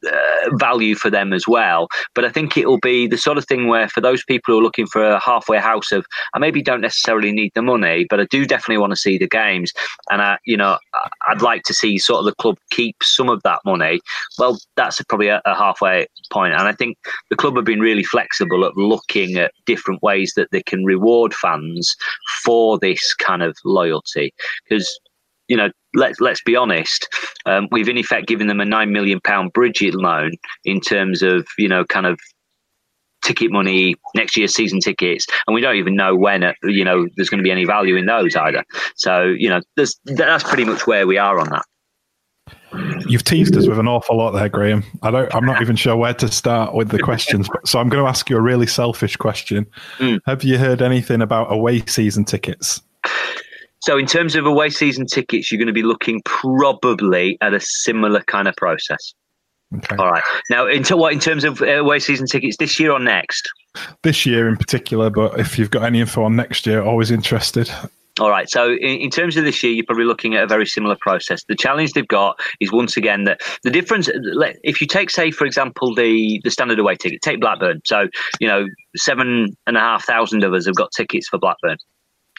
[0.07, 1.87] uh, value for them as well.
[2.15, 4.59] But I think it will be the sort of thing where for those people who
[4.59, 8.19] are looking for a halfway house of, I maybe don't necessarily need the money, but
[8.19, 9.71] I do definitely want to see the games,
[10.09, 10.77] and I, you know,
[11.29, 14.01] I'd like to see sort of the club keep some of that money.
[14.37, 16.97] Well, that's probably a, a halfway point, and I think
[17.29, 21.33] the club have been really flexible at looking at different ways that they can reward
[21.33, 21.95] fans
[22.43, 24.33] for this kind of loyalty
[24.67, 24.99] because
[25.51, 27.09] you know, let's let's be honest,
[27.45, 30.31] um, we've in effect given them a nine million pound bridge loan
[30.63, 32.17] in terms of you know kind of
[33.21, 37.05] ticket money, next year's season tickets, and we don't even know when uh, you know
[37.17, 38.63] there's going to be any value in those either.
[38.95, 41.65] So you know, that's pretty much where we are on that.
[43.05, 44.85] You've teased us with an awful lot there, Graham.
[45.03, 45.35] I don't.
[45.35, 48.07] I'm not even sure where to start with the questions, but, so I'm going to
[48.07, 49.67] ask you a really selfish question.
[49.97, 50.21] Mm.
[50.25, 52.81] Have you heard anything about away season tickets?
[53.81, 57.59] So, in terms of away season tickets, you're going to be looking probably at a
[57.59, 59.13] similar kind of process.
[59.75, 59.95] Okay.
[59.95, 60.23] All right.
[60.49, 63.49] Now, into what in terms of uh, away season tickets this year or next?
[64.03, 67.71] This year in particular, but if you've got any info on next year, always interested.
[68.19, 68.49] All right.
[68.49, 71.43] So, in, in, terms of this year, you're probably looking at a very similar process.
[71.45, 74.09] The challenge they've got is once again that the difference.
[74.63, 77.81] If you take, say, for example, the the standard away ticket, take Blackburn.
[77.85, 78.65] So, you know,
[78.97, 81.77] seven and a half thousand of us have got tickets for Blackburn.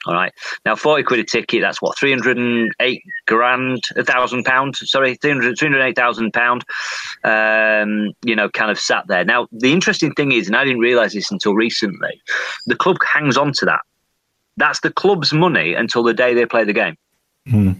[0.06, 0.32] All right.
[0.64, 6.32] Now, 40 quid a ticket, that's what, 308 grand, a thousand pounds, sorry, 300, 308,000
[6.32, 6.64] pound,
[7.24, 9.24] um, you know, kind of sat there.
[9.24, 12.20] Now, the interesting thing is, and I didn't realize this until recently,
[12.66, 13.80] the club hangs on to that.
[14.56, 16.96] That's the club's money until the day they play the game.
[17.48, 17.72] Hmm.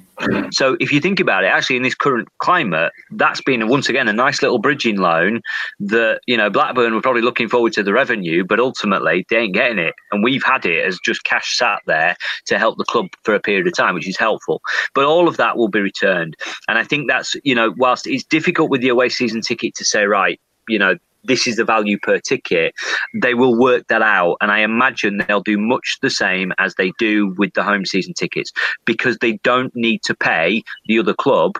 [0.50, 4.08] So if you think about it, actually in this current climate, that's been once again
[4.08, 5.40] a nice little bridging loan
[5.80, 9.54] that you know Blackburn were probably looking forward to the revenue, but ultimately they ain't
[9.54, 13.06] getting it, and we've had it as just cash sat there to help the club
[13.22, 14.62] for a period of time, which is helpful.
[14.94, 16.36] But all of that will be returned,
[16.68, 19.84] and I think that's you know whilst it's difficult with the away season ticket to
[19.84, 22.74] say right, you know this is the value per ticket,
[23.14, 24.36] they will work that out.
[24.40, 28.14] And I imagine they'll do much the same as they do with the home season
[28.14, 28.52] tickets
[28.84, 31.58] because they don't need to pay the other club,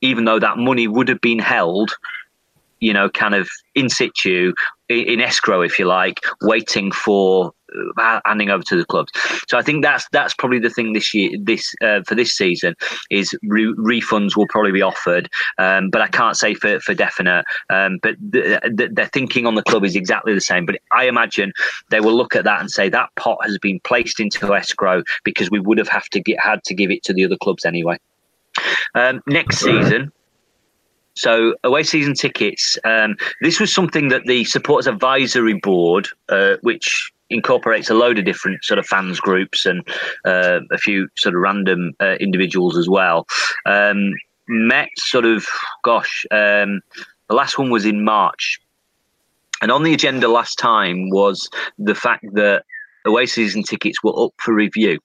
[0.00, 1.92] even though that money would have been held
[2.80, 4.52] you know, kind of in situ,
[4.88, 7.52] in escrow, if you like, waiting for
[8.24, 9.12] handing over to the clubs.
[9.48, 12.74] So I think that's that's probably the thing this year, this uh, for this season
[13.10, 15.28] is re- refunds will probably be offered,
[15.58, 17.44] um, but I can't say for for definite.
[17.70, 20.66] Um, but the, the, their thinking on the club is exactly the same.
[20.66, 21.52] But I imagine
[21.90, 25.50] they will look at that and say that pot has been placed into escrow because
[25.50, 27.98] we would have have to get had to give it to the other clubs anyway.
[28.94, 30.10] Um, next season,
[31.14, 32.78] so away season tickets.
[32.84, 38.24] Um, this was something that the supporters advisory board, uh, which incorporates a load of
[38.24, 39.86] different sort of fans groups and
[40.24, 43.26] uh, a few sort of random uh, individuals as well,
[43.66, 44.12] um,
[44.48, 45.46] met sort of,
[45.82, 46.80] gosh, um,
[47.28, 48.58] the last one was in March.
[49.60, 52.64] And on the agenda last time was the fact that
[53.04, 54.98] away season tickets were up for review.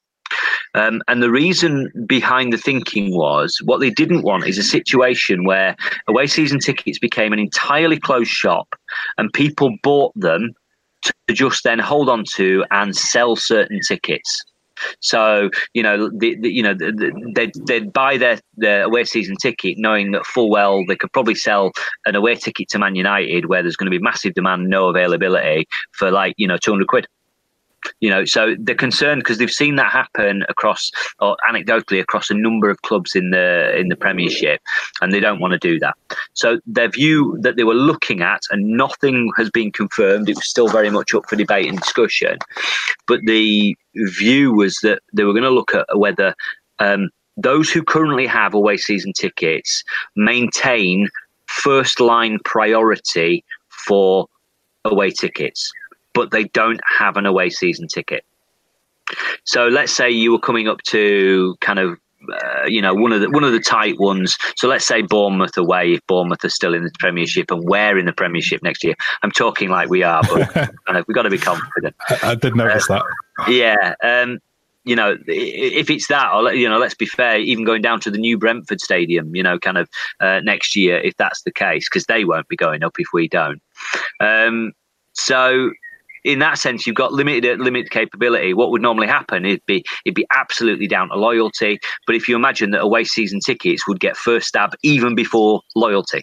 [0.75, 5.45] Um, and the reason behind the thinking was what they didn't want is a situation
[5.45, 5.75] where
[6.07, 8.75] away season tickets became an entirely closed shop
[9.17, 10.53] and people bought them
[11.03, 14.43] to just then hold on to and sell certain tickets.
[14.99, 19.35] So you know, the, the, you know, the, they'd, they'd buy their, their away season
[19.41, 21.71] ticket, knowing that full well they could probably sell
[22.05, 25.67] an away ticket to Man United, where there's going to be massive demand, no availability,
[25.91, 27.07] for like you know two hundred quid
[27.99, 32.33] you know so they're concerned because they've seen that happen across or anecdotally across a
[32.33, 34.61] number of clubs in the in the premiership
[35.01, 35.95] and they don't want to do that.
[36.33, 40.49] So their view that they were looking at and nothing has been confirmed it was
[40.49, 42.37] still very much up for debate and discussion
[43.07, 46.33] but the view was that they were going to look at whether
[46.79, 49.83] um, those who currently have away season tickets
[50.15, 51.07] maintain
[51.47, 54.27] first line priority for
[54.85, 55.71] away tickets
[56.13, 58.23] but they don't have an away season ticket.
[59.43, 61.97] So let's say you were coming up to kind of
[62.31, 64.37] uh, you know one of the one of the tight ones.
[64.55, 68.05] So let's say Bournemouth away if Bournemouth are still in the Premiership and we're in
[68.05, 68.95] the Premiership next year.
[69.23, 71.95] I'm talking like we are, but uh, we've got to be confident.
[72.21, 73.01] I did notice uh,
[73.37, 73.51] that.
[73.51, 73.95] Yeah.
[74.03, 74.39] Um,
[74.85, 78.11] you know, if it's that, or you know, let's be fair, even going down to
[78.11, 81.87] the new Brentford Stadium, you know, kind of uh, next year, if that's the case,
[81.89, 83.61] because they won't be going up if we don't.
[84.19, 84.73] Um,
[85.13, 85.71] so
[86.23, 88.53] in that sense, you've got limited limited capability.
[88.53, 89.45] What would normally happen?
[89.45, 91.79] It'd be it'd be absolutely down to loyalty.
[92.07, 96.21] But if you imagine that away season tickets would get first stab even before loyalty.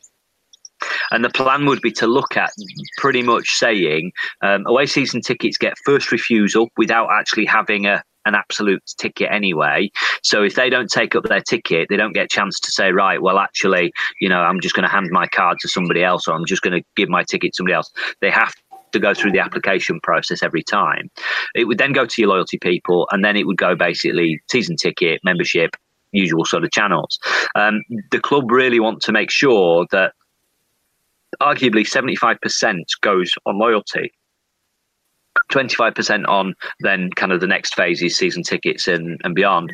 [1.10, 2.50] And the plan would be to look at
[2.96, 8.34] pretty much saying um, away season tickets get first refusal without actually having a, an
[8.34, 9.90] absolute ticket anyway.
[10.22, 12.92] So if they don't take up their ticket, they don't get a chance to say,
[12.92, 16.26] right, well, actually, you know, I'm just going to hand my card to somebody else
[16.26, 17.90] or I'm just going to give my ticket to somebody else.
[18.20, 18.54] They have
[18.92, 21.10] to go through the application process every time.
[21.54, 24.76] It would then go to your loyalty people, and then it would go basically season
[24.76, 25.76] ticket, membership,
[26.12, 27.18] usual sort of channels.
[27.54, 30.12] Um, the club really want to make sure that
[31.40, 34.12] arguably 75% goes on loyalty
[35.50, 39.72] 25% on then kind of the next phase is season tickets and, and beyond.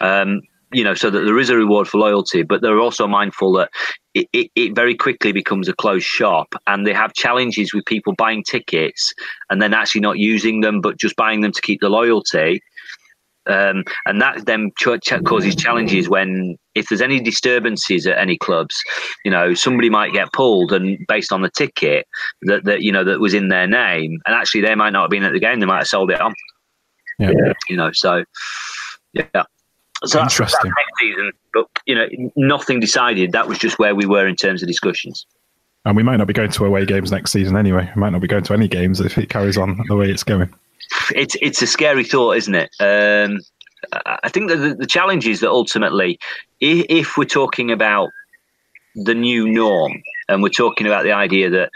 [0.00, 3.52] Um, you know, so that there is a reward for loyalty, but they're also mindful
[3.52, 3.70] that
[4.14, 8.14] it, it, it, very quickly becomes a closed shop and they have challenges with people
[8.14, 9.12] buying tickets
[9.50, 12.60] and then actually not using them, but just buying them to keep the loyalty.
[13.46, 18.76] Um, and that then ch- causes challenges when if there's any disturbances at any clubs,
[19.24, 22.06] you know, somebody might get pulled and based on the ticket
[22.42, 25.10] that, that you know that was in their name, and actually they might not have
[25.10, 26.34] been at the game, they might have sold it on.
[27.18, 27.54] Yeah.
[27.70, 28.22] You know, so
[29.14, 29.44] yeah.
[30.04, 30.70] So Interesting.
[30.70, 32.06] next season, but you know,
[32.36, 33.32] nothing decided.
[33.32, 35.26] That was just where we were in terms of discussions.
[35.84, 37.90] And we might not be going to away games next season anyway.
[37.94, 40.22] We might not be going to any games if it carries on the way it's
[40.22, 40.52] going.
[41.14, 42.70] It's it's a scary thought, isn't it?
[42.80, 43.40] Um,
[43.92, 46.18] I think that the, the challenge is that ultimately,
[46.60, 48.10] if, if we're talking about
[48.94, 51.70] the new norm, and we're talking about the idea that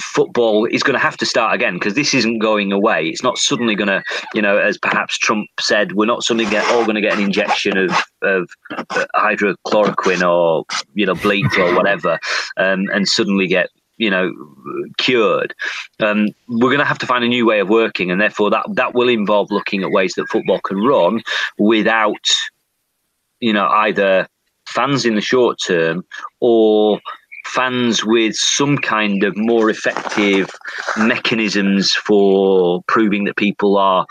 [0.00, 3.06] football is going to have to start again because this isn't going away.
[3.08, 4.02] It's not suddenly going to,
[4.34, 7.24] you know, as perhaps Trump said, we're not suddenly get all going to get an
[7.24, 7.90] injection of
[8.22, 8.50] of
[9.16, 12.18] hydrochloroquine or you know bleach or whatever,
[12.56, 14.32] um, and suddenly get you know
[14.98, 15.54] cured.
[16.00, 18.66] Um, we're going to have to find a new way of working, and therefore that
[18.74, 21.22] that will involve looking at ways that football can run
[21.58, 22.26] without
[23.40, 24.28] you know, either
[24.68, 26.04] fans in the short term
[26.40, 27.00] or
[27.54, 30.50] fans with some kind of more effective
[30.96, 34.06] mechanisms for proving that people are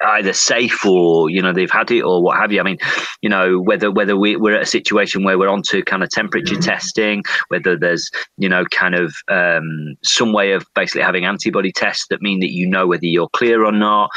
[0.00, 2.60] either safe or you know they've had it or what have you.
[2.60, 2.78] I mean,
[3.22, 6.54] you know whether whether we, we're at a situation where we're onto kind of temperature
[6.54, 6.64] mm.
[6.64, 12.06] testing, whether there's you know kind of um, some way of basically having antibody tests
[12.10, 14.10] that mean that you know whether you're clear or not.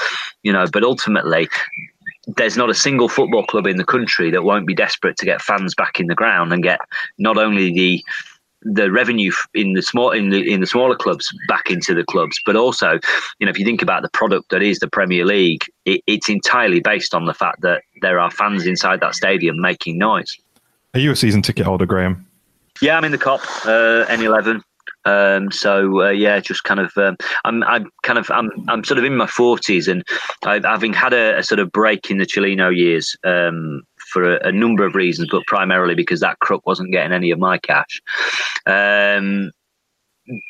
[0.43, 1.47] You know, but ultimately
[2.28, 5.42] there's not a single football club in the country that won't be desperate to get
[5.42, 6.80] fans back in the ground and get
[7.18, 8.04] not only the
[8.64, 12.40] the revenue in the small in the in the smaller clubs back into the clubs,
[12.46, 13.00] but also,
[13.40, 16.30] you know, if you think about the product that is the Premier League, it, it's
[16.30, 20.38] entirely based on the fact that there are fans inside that stadium making noise.
[20.94, 22.28] Are you a season ticket holder, Graham?
[22.82, 24.62] Yeah, I'm in the Kop, uh, N11.
[25.06, 28.97] Um, so uh, yeah, just kind of um, I'm I'm kind of I'm I'm sort
[28.97, 30.04] of in my forties, and
[30.45, 33.82] I, having had a, a, sort of break in the Cellino years um,
[34.12, 37.39] for a, a, number of reasons, but primarily because that crook wasn't getting any of
[37.39, 38.02] my cash.
[38.66, 39.52] Um,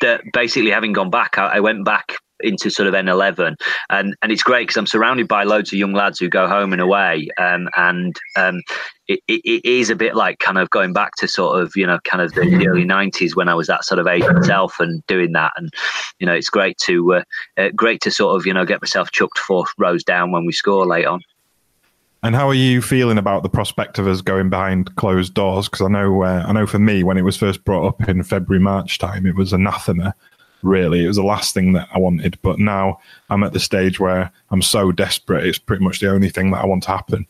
[0.02, 2.14] that basically having gone back, I, I went back
[2.44, 3.56] into sort of N11,
[3.90, 6.74] and and it's great because I'm surrounded by loads of young lads who go home
[6.74, 8.62] and away, um, and um,
[9.08, 11.86] it, it, it is a bit like kind of going back to sort of you
[11.86, 14.80] know kind of the, the early '90s when I was that sort of age myself
[14.80, 15.70] and doing that, and
[16.20, 17.24] you know it's great to uh,
[17.58, 20.54] uh, great to sort of you know get myself chucked four rows down when we
[20.54, 21.22] score late on.
[22.24, 25.68] And how are you feeling about the prospect of us going behind closed doors?
[25.68, 28.22] Because I know, uh, I know for me, when it was first brought up in
[28.24, 30.14] February, March time, it was anathema
[30.64, 31.04] really.
[31.04, 32.38] It was the last thing that I wanted.
[32.42, 33.00] But now
[33.30, 36.62] I'm at the stage where I'm so desperate, it's pretty much the only thing that
[36.62, 37.26] I want to happen.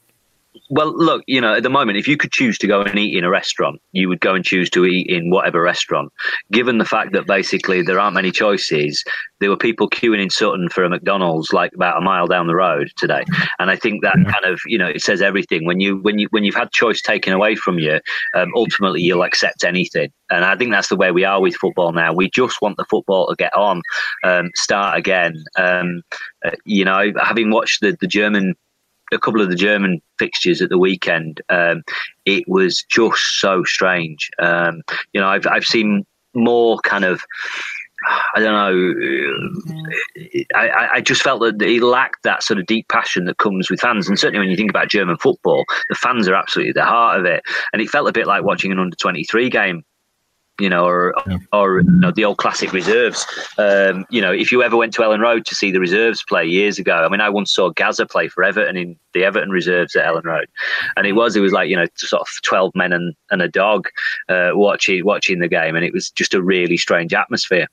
[0.72, 3.18] Well, look, you know, at the moment, if you could choose to go and eat
[3.18, 6.14] in a restaurant, you would go and choose to eat in whatever restaurant.
[6.50, 9.04] Given the fact that basically there aren't many choices,
[9.42, 12.56] there were people queuing in Sutton for a McDonald's like about a mile down the
[12.56, 13.26] road today,
[13.60, 15.66] and I think that kind of you know it says everything.
[15.66, 18.00] When you when you when you've had choice taken away from you,
[18.34, 21.92] um, ultimately you'll accept anything, and I think that's the way we are with football
[21.92, 22.14] now.
[22.14, 23.82] We just want the football to get on,
[24.24, 25.44] um, start again.
[25.58, 26.02] Um,
[26.46, 28.56] uh, you know, having watched the the German
[29.12, 31.84] a couple of the German fixtures at the weekend, um,
[32.26, 34.30] it was just so strange.
[34.40, 34.82] Um,
[35.14, 37.22] you know, I've I've seen more kind of.
[38.34, 40.26] I don't know.
[40.56, 43.80] I, I just felt that he lacked that sort of deep passion that comes with
[43.80, 44.08] fans.
[44.10, 47.28] And certainly when you think about German football, the fans are absolutely the heart of
[47.28, 47.44] it.
[47.74, 49.84] And it felt a bit like watching an under 23 game
[50.62, 51.38] you know, or yeah.
[51.52, 53.26] or you know, the old classic reserves.
[53.58, 56.46] Um, you know, if you ever went to Elland Road to see the reserves play
[56.46, 59.96] years ago, I mean, I once saw Gazza play for Everton in the Everton reserves
[59.96, 60.48] at Elland Road,
[60.96, 63.48] and it was it was like you know sort of twelve men and, and a
[63.48, 63.88] dog
[64.30, 67.68] uh, watching watching the game, and it was just a really strange atmosphere.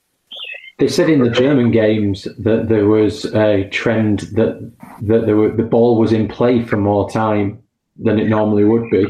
[0.78, 4.72] They said in the German games that there was a trend that
[5.02, 7.60] that there were, the ball was in play for more time
[7.96, 9.04] than it normally would be.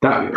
[0.00, 0.34] That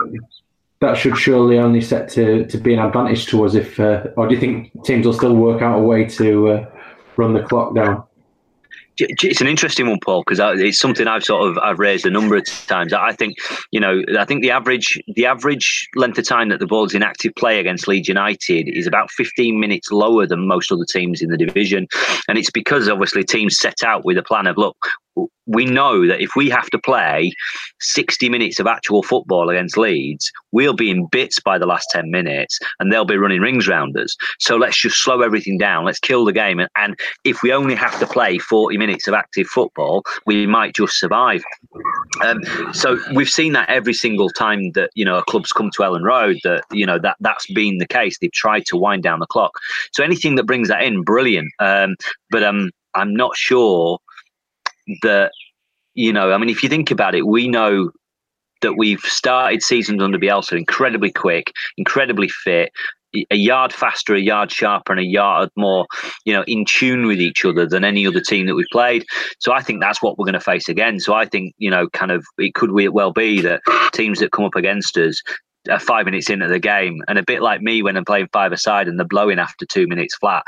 [0.82, 4.28] that should surely only set to, to be an advantage to us if, uh, or
[4.28, 6.69] do you think teams will still work out a way to uh,
[7.17, 8.03] run the clock down?
[8.97, 12.38] It's an interesting one, Paul, because it's something I've sort of I've raised a number
[12.38, 12.93] of times.
[12.93, 13.36] I think
[13.71, 17.03] you know I think the average the average length of time that the ball's in
[17.03, 21.30] active play against Leeds United is about 15 minutes lower than most other teams in
[21.30, 21.88] the division,
[22.30, 24.78] and it's because obviously teams set out with a plan of look
[25.47, 27.32] we know that if we have to play
[27.80, 32.09] 60 minutes of actual football against Leeds, we'll be in bits by the last 10
[32.09, 34.16] minutes and they'll be running rings round us.
[34.39, 35.86] So let's just slow everything down.
[35.86, 36.59] Let's kill the game.
[36.59, 40.76] And, and if we only have to play 40 minutes of active football, we might
[40.76, 41.43] just survive.
[42.24, 42.41] Um,
[42.74, 46.03] so we've seen that every single time that, you know, a club's come to Elland
[46.03, 48.18] Road that, you know, that that's been the case.
[48.18, 49.51] They've tried to wind down the clock.
[49.91, 51.51] So anything that brings that in, brilliant.
[51.59, 51.95] Um,
[52.32, 53.99] but um, I'm not sure
[55.02, 55.32] that
[55.96, 57.92] you know, I mean, if you think about it, we know
[58.62, 62.72] that we've started seasons under Bielsa incredibly quick, incredibly fit,
[63.32, 65.86] a yard faster, a yard sharper, and a yard more,
[66.26, 69.06] you know, in tune with each other than any other team that we've played.
[69.40, 71.00] So I think that's what we're going to face again.
[71.00, 73.62] So I think, you know, kind of it could well be that
[73.94, 75.22] teams that come up against us
[75.80, 78.88] five minutes into the game, and a bit like me when I'm playing five aside
[78.88, 80.43] and they're blowing after two minutes flat,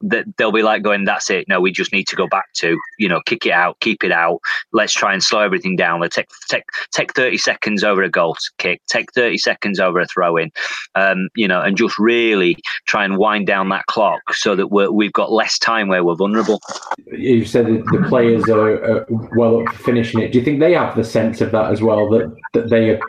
[0.00, 1.48] that they'll be like going, "That's it.
[1.48, 4.12] No, we just need to go back to you know, kick it out, keep it
[4.12, 4.40] out.
[4.72, 6.00] Let's try and slow everything down.
[6.00, 10.06] Let's take take take thirty seconds over a goal kick, take thirty seconds over a
[10.06, 10.50] throw in,
[10.94, 12.56] um, you know, and just really
[12.86, 16.16] try and wind down that clock so that we're, we've got less time where we're
[16.16, 16.60] vulnerable."
[17.06, 19.06] You said the players are, are
[19.36, 20.32] well up for finishing it.
[20.32, 22.08] Do you think they have the sense of that as well?
[22.10, 23.00] That that they are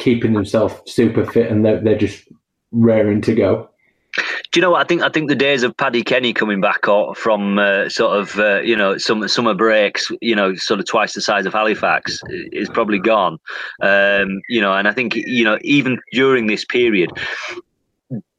[0.00, 2.26] keeping themselves super fit and they're, they're just
[2.72, 3.68] raring to go.
[4.16, 4.80] Do you know what?
[4.80, 6.84] I think I think the days of Paddy Kenny coming back
[7.14, 11.12] from uh, sort of uh, you know some summer breaks, you know, sort of twice
[11.12, 12.18] the size of Halifax,
[12.50, 13.38] is probably gone.
[13.80, 17.12] Um, you know, and I think you know even during this period,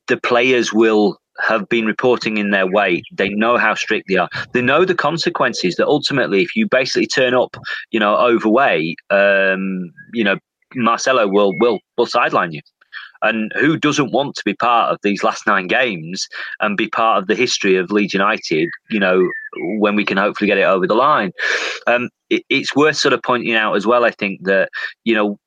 [0.07, 3.05] the players will have been reporting in their weight.
[3.13, 4.29] They know how strict they are.
[4.51, 7.55] They know the consequences that ultimately, if you basically turn up,
[7.91, 10.37] you know, overweight, um, you know,
[10.75, 12.61] Marcelo will will will sideline you.
[13.23, 16.27] And who doesn't want to be part of these last nine games
[16.59, 18.67] and be part of the history of Leeds United?
[18.89, 19.29] You know,
[19.77, 21.31] when we can hopefully get it over the line.
[21.85, 24.05] Um, it, it's worth sort of pointing out as well.
[24.05, 24.69] I think that
[25.03, 25.37] you know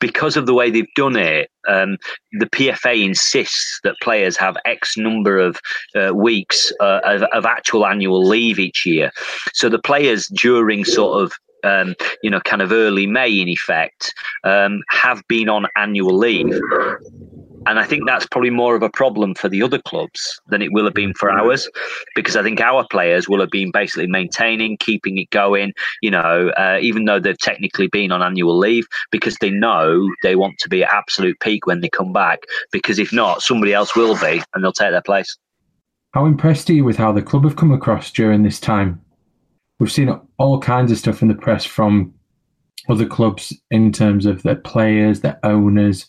[0.00, 1.96] because of the way they've done it, um,
[2.32, 5.60] the PFA insists that players have X number of
[5.94, 9.12] uh, weeks uh, of, of, actual annual leave each year.
[9.54, 11.32] So the players during sort of
[11.64, 16.58] um, you know, kind of early May in effect, um, have been on annual leave.
[17.68, 20.72] And I think that's probably more of a problem for the other clubs than it
[20.72, 21.68] will have been for ours,
[22.14, 26.50] because I think our players will have been basically maintaining, keeping it going, you know,
[26.50, 30.68] uh, even though they've technically been on annual leave, because they know they want to
[30.68, 32.44] be at absolute peak when they come back.
[32.70, 35.36] Because if not, somebody else will be and they'll take their place.
[36.12, 39.02] How impressed are you with how the club have come across during this time?
[39.78, 42.14] We've seen all kinds of stuff in the press from
[42.88, 46.06] other clubs in terms of their players, their owners,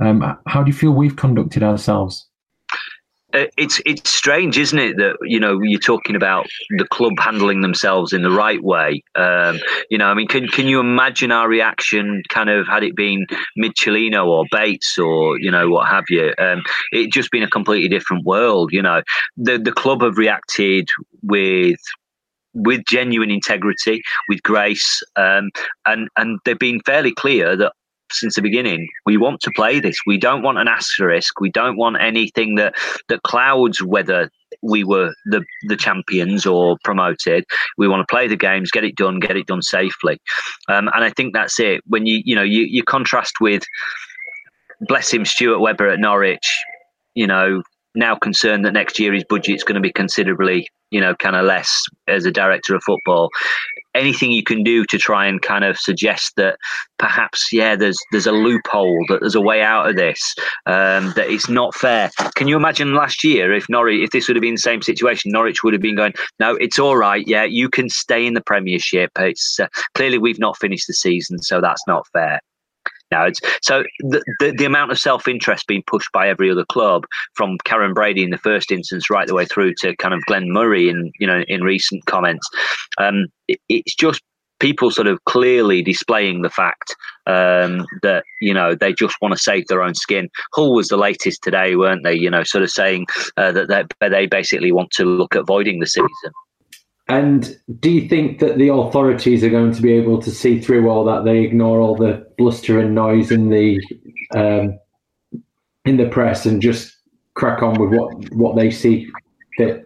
[0.00, 2.26] um, how do you feel we've conducted ourselves?
[3.34, 6.46] Uh, it's it's strange, isn't it, that you know you're talking about
[6.78, 9.02] the club handling themselves in the right way.
[9.14, 9.58] Um,
[9.90, 13.26] you know, I mean, can can you imagine our reaction, kind of had it been
[13.58, 16.32] Michelino or Bates or you know what have you?
[16.38, 16.62] Um,
[16.92, 18.70] it just been a completely different world.
[18.72, 19.02] You know,
[19.36, 20.88] the the club have reacted
[21.22, 21.80] with
[22.56, 25.50] with genuine integrity, with grace, um,
[25.84, 27.72] and and they've been fairly clear that
[28.12, 28.88] since the beginning.
[29.04, 29.96] We want to play this.
[30.06, 31.40] We don't want an asterisk.
[31.40, 32.74] We don't want anything that
[33.08, 34.30] that clouds whether
[34.62, 37.44] we were the the champions or promoted.
[37.78, 40.18] We want to play the games, get it done, get it done safely.
[40.68, 41.80] Um, and I think that's it.
[41.86, 43.62] When you you know you you contrast with
[44.80, 46.48] bless him Stuart Webber at Norwich,
[47.14, 47.62] you know
[47.94, 51.36] now concerned that next year his budget is going to be considerably you know kind
[51.36, 53.30] of less as a director of football.
[53.94, 56.58] Anything you can do to try and kind of suggest that
[56.98, 60.34] perhaps yeah there's there's a loophole that there's a way out of this
[60.66, 62.10] um, that it's not fair.
[62.34, 65.32] Can you imagine last year if Norwich if this would have been the same situation
[65.32, 68.42] Norwich would have been going no it's all right yeah you can stay in the
[68.42, 72.40] Premiership it's uh, clearly we've not finished the season so that's not fair
[73.10, 73.26] now.
[73.26, 77.06] It's, so the, the, the amount of self interest being pushed by every other club,
[77.34, 80.52] from Karren Brady in the first instance, right the way through to kind of Glenn
[80.52, 82.48] Murray in you know in recent comments,
[82.98, 84.22] um, it, it's just
[84.58, 86.96] people sort of clearly displaying the fact
[87.26, 90.28] um, that you know they just want to save their own skin.
[90.54, 92.14] Hull was the latest today, weren't they?
[92.14, 95.80] You know, sort of saying uh, that they, they basically want to look at voiding
[95.80, 96.32] the season.
[97.08, 100.88] And do you think that the authorities are going to be able to see through
[100.88, 101.24] all that?
[101.24, 103.80] They ignore all the bluster and noise in the
[104.34, 104.78] um,
[105.84, 106.96] in the press and just
[107.34, 109.08] crack on with what what they see
[109.56, 109.84] fit.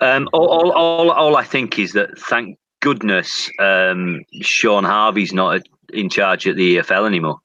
[0.00, 5.62] Um, all, all, all, all I think is that thank goodness um, Shaun Harvey's not
[5.92, 7.40] in charge at the EFL anymore.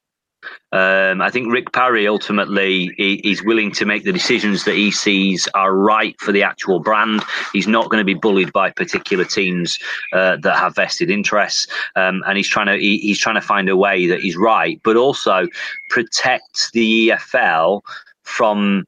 [0.71, 5.47] Um, I think Rick Parry ultimately is willing to make the decisions that he sees
[5.53, 7.23] are right for the actual brand.
[7.53, 9.77] He's not going to be bullied by particular teams
[10.13, 13.69] uh, that have vested interests, um, and he's trying to he, he's trying to find
[13.69, 15.47] a way that he's right, but also
[15.89, 17.81] protect the EFL
[18.23, 18.85] from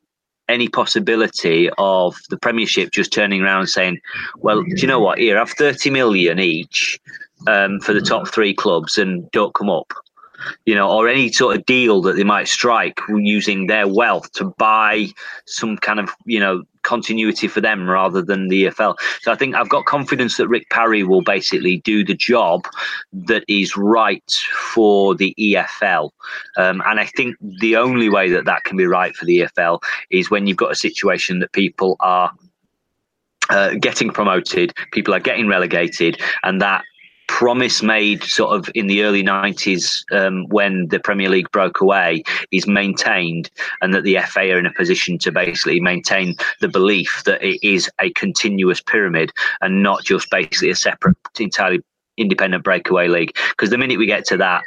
[0.50, 4.00] any possibility of the Premiership just turning around and saying,
[4.38, 5.20] "Well, do you know what?
[5.20, 7.00] Here, I have thirty million each
[7.48, 9.94] um, for the top three clubs, and don't come up."
[10.66, 14.46] You know, or any sort of deal that they might strike using their wealth to
[14.58, 15.08] buy
[15.46, 18.96] some kind of, you know, continuity for them rather than the EFL.
[19.22, 22.66] So I think I've got confidence that Rick Parry will basically do the job
[23.12, 24.32] that is right
[24.74, 26.12] for the EFL.
[26.58, 29.82] Um, and I think the only way that that can be right for the EFL
[30.12, 32.32] is when you've got a situation that people are
[33.50, 36.84] uh, getting promoted, people are getting relegated, and that
[37.28, 42.24] promise made sort of in the early 90s um, when the Premier League broke away
[42.52, 43.50] is maintained,
[43.82, 47.60] and that the FA are in a position to basically maintain the belief that it
[47.66, 51.82] is a continuous pyramid and not just basically a separate, entirely
[52.18, 53.36] independent breakaway league.
[53.50, 54.64] Because the minute we get to that,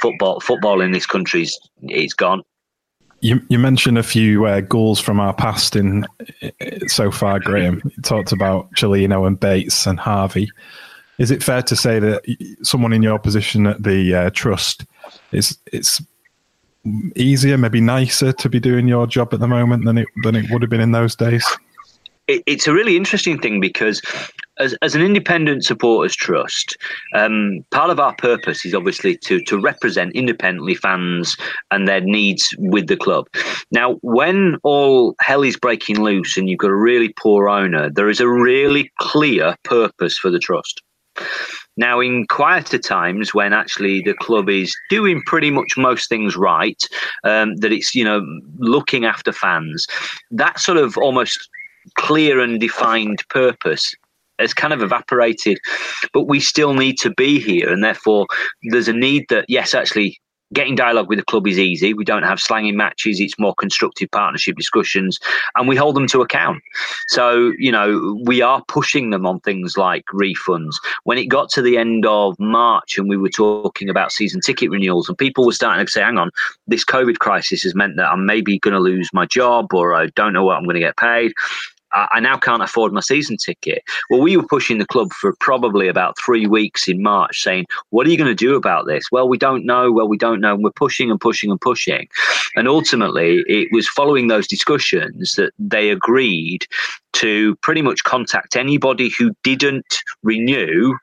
[0.00, 2.42] football football in this country is it's gone.
[3.20, 6.04] You, you mentioned a few uh, goals from our past in
[6.88, 7.80] so far, Graham.
[7.84, 10.50] You talked about Cellino and Bates and Harvey.
[11.22, 12.24] Is it fair to say that
[12.64, 14.84] someone in your position at the uh, trust
[15.30, 16.02] is it's
[17.14, 20.50] easier, maybe nicer to be doing your job at the moment than it than it
[20.50, 21.46] would have been in those days?
[22.26, 24.02] It, it's a really interesting thing because
[24.58, 26.76] as, as an independent supporters trust,
[27.14, 31.36] um, part of our purpose is obviously to to represent independently fans
[31.70, 33.28] and their needs with the club.
[33.70, 38.10] Now, when all hell is breaking loose and you've got a really poor owner, there
[38.10, 40.82] is a really clear purpose for the trust.
[41.76, 46.82] Now, in quieter times, when actually the club is doing pretty much most things right,
[47.24, 48.22] um, that it's you know
[48.58, 49.86] looking after fans,
[50.30, 51.48] that sort of almost
[51.94, 53.94] clear and defined purpose
[54.38, 55.58] has kind of evaporated.
[56.12, 58.26] But we still need to be here, and therefore
[58.70, 60.20] there's a need that yes, actually
[60.52, 61.94] getting dialogue with the club is easy.
[61.94, 63.20] We don't have slanging matches.
[63.20, 65.18] It's more constructive partnership discussions
[65.56, 66.62] and we hold them to account.
[67.08, 70.74] So, you know, we are pushing them on things like refunds.
[71.04, 74.70] When it got to the end of March and we were talking about season ticket
[74.70, 76.30] renewals and people were starting to say, hang on,
[76.66, 80.06] this COVID crisis has meant that I'm maybe going to lose my job or I
[80.08, 81.32] don't know what I'm going to get paid.
[81.94, 83.82] I now can't afford my season ticket.
[84.10, 88.06] Well, we were pushing the club for probably about three weeks in March saying, What
[88.06, 89.04] are you going to do about this?
[89.12, 89.92] Well, we don't know.
[89.92, 90.54] Well, we don't know.
[90.54, 92.08] And we're pushing and pushing and pushing.
[92.56, 96.66] And ultimately, it was following those discussions that they agreed
[97.14, 100.94] to pretty much contact anybody who didn't renew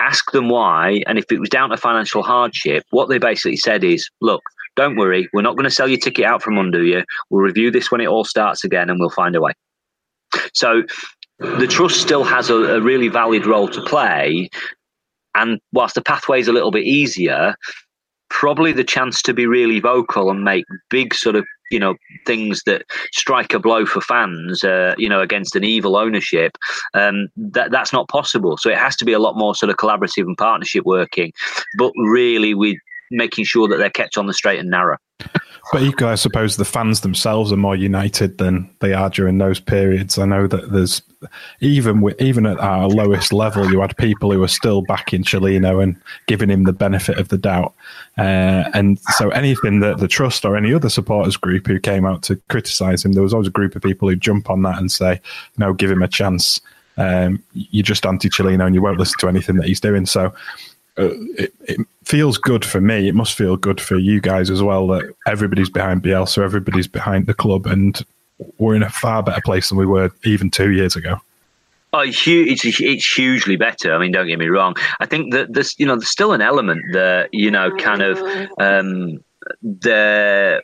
[0.00, 3.82] ask them why, and if it was down to financial hardship, what they basically said
[3.82, 4.42] is, look,
[4.76, 7.02] don't worry, we're not going to sell your ticket out from under you.
[7.30, 9.52] We'll review this when it all starts again, and we'll find a way.
[10.52, 10.82] So
[11.38, 14.48] the trust still has a, a really valid role to play.
[15.34, 17.54] And whilst the pathway is a little bit easier,
[18.30, 21.96] probably the chance to be really vocal and make big sort of you know
[22.26, 26.52] things that strike a blow for fans uh, you know against an evil ownership
[26.94, 29.76] um, that that's not possible so it has to be a lot more sort of
[29.76, 31.32] collaborative and partnership working
[31.78, 32.76] but really with
[33.10, 34.96] making sure that they're kept on the straight and narrow
[35.72, 39.58] but equally, I suppose the fans themselves are more united than they are during those
[39.58, 40.18] periods.
[40.18, 41.02] I know that there's
[41.60, 45.82] even with, even at our lowest level, you had people who were still backing Cellino
[45.82, 45.96] and
[46.26, 47.74] giving him the benefit of the doubt.
[48.16, 52.22] Uh, and so anything that the trust or any other supporters group who came out
[52.24, 54.92] to criticise him, there was always a group of people who jump on that and
[54.92, 55.20] say,
[55.58, 56.60] "No, give him a chance."
[56.98, 60.06] Um, you're just anti Cellino, and you won't listen to anything that he's doing.
[60.06, 60.32] So
[60.98, 63.08] uh, it, it, feels good for me.
[63.08, 67.26] It must feel good for you guys as well that everybody's behind Bielsa, everybody's behind
[67.26, 68.00] the club, and
[68.58, 71.16] we're in a far better place than we were even two years ago.
[71.92, 73.92] Oh, it's, it's hugely better.
[73.92, 74.76] I mean, don't get me wrong.
[75.00, 78.18] I think that there's, you know, there's still an element that, you know, kind of
[78.60, 79.24] um,
[79.62, 80.62] the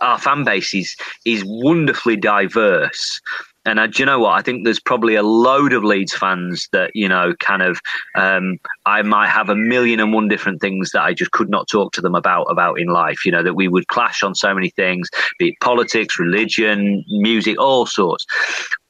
[0.00, 3.20] our fan base is is wonderfully diverse
[3.64, 4.32] and uh, do you know what?
[4.32, 7.80] I think there's probably a load of Leeds fans that, you know, kind of,
[8.14, 11.68] um, I might have a million and one different things that I just could not
[11.68, 14.54] talk to them about, about in life, you know, that we would clash on so
[14.54, 15.08] many things,
[15.38, 18.26] be it politics, religion, music, all sorts.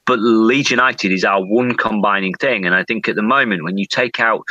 [0.07, 2.66] But Leeds United is our one combining thing.
[2.66, 4.45] And I think at the moment, when you take out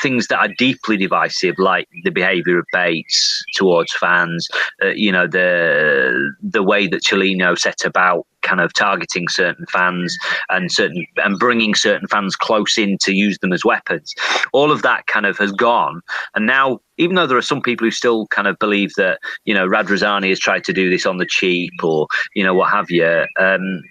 [0.00, 4.48] things that are deeply divisive, like the behaviour of Bates towards fans,
[4.82, 10.16] uh, you know, the the way that Cellino set about kind of targeting certain fans
[10.48, 14.14] and certain and bringing certain fans close in to use them as weapons.
[14.52, 16.00] All of that kind of has gone,
[16.34, 19.54] and now even though there are some people who still kind of believe that you
[19.54, 22.90] know Radrizzani has tried to do this on the cheap or you know what have
[22.90, 23.26] you.
[23.38, 23.82] Um,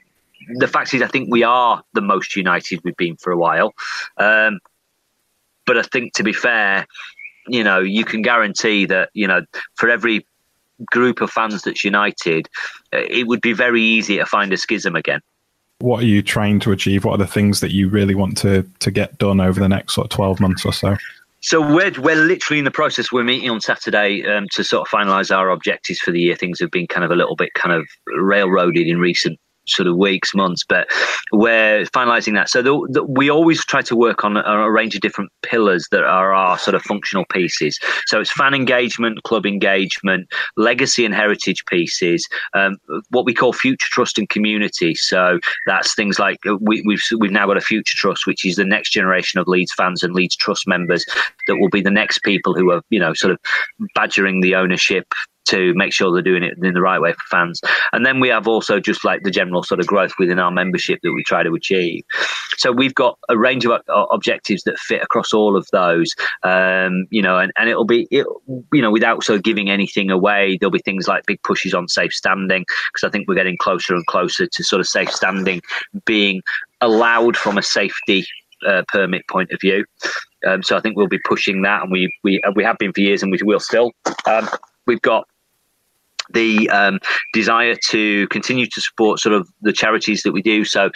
[0.55, 3.73] the fact is, I think we are the most united we've been for a while.
[4.17, 4.59] Um,
[5.68, 6.88] but I think to be fair,
[7.47, 9.41] you know, you can guarantee that, you know,
[9.76, 10.26] for every
[10.91, 12.49] group of fans that's united,
[12.93, 15.22] uh, it would be very easy to find a schism again.
[15.80, 17.05] What are you trying to achieve?
[17.05, 19.93] What are the things that you really want to to get done over the next
[19.93, 20.97] sort of twelve months or so?
[21.41, 23.11] So we're we're literally in the process.
[23.11, 26.36] We're meeting on Saturday um, to sort of finalise our objectives for the year.
[26.36, 29.97] Things have been kind of a little bit kind of railroaded in recent sort of
[29.97, 30.88] weeks, months, but
[31.32, 32.49] we're finalising that.
[32.49, 35.88] So the, the, we always try to work on a, a, range of different pillars
[35.91, 37.80] that are our sort of functional pieces.
[38.05, 42.78] So it's fan engagement, club engagement, legacy and heritage pieces, um,
[43.09, 44.95] what we call future trust and community.
[44.95, 48.55] So that's things like uh, we, we've we've now got a future trust, which is
[48.55, 51.05] the next generation of Leeds fans and Leeds trust members
[51.47, 53.39] that will be the next people who are you know sort of
[53.95, 55.07] badgering the ownership
[55.49, 57.61] to make sure they're doing it in the right way for fans.
[57.91, 60.99] And then we have also just like the general sort of growth within our membership
[61.03, 62.03] that we try to achieve.
[62.57, 63.79] So we've got a range of
[64.11, 68.25] objectives that fit across all of those, um, you know, and, and it'll be, it,
[68.73, 71.87] you know, without sort of giving anything away, there'll be things like big pushes on
[71.87, 75.61] safe standing, because I think we're getting closer and closer to sort of safe standing
[76.05, 76.41] being
[76.81, 78.25] allowed from a safety
[78.67, 79.85] uh, permit point of view.
[80.47, 83.01] Um, so I think we'll be pushing that, and we we we have been for
[83.01, 83.91] years, and we will still.
[84.25, 84.47] Um,
[84.85, 85.27] we've got
[86.34, 86.99] the um,
[87.34, 90.65] desire to continue to support sort of the charities that we do.
[90.65, 90.89] So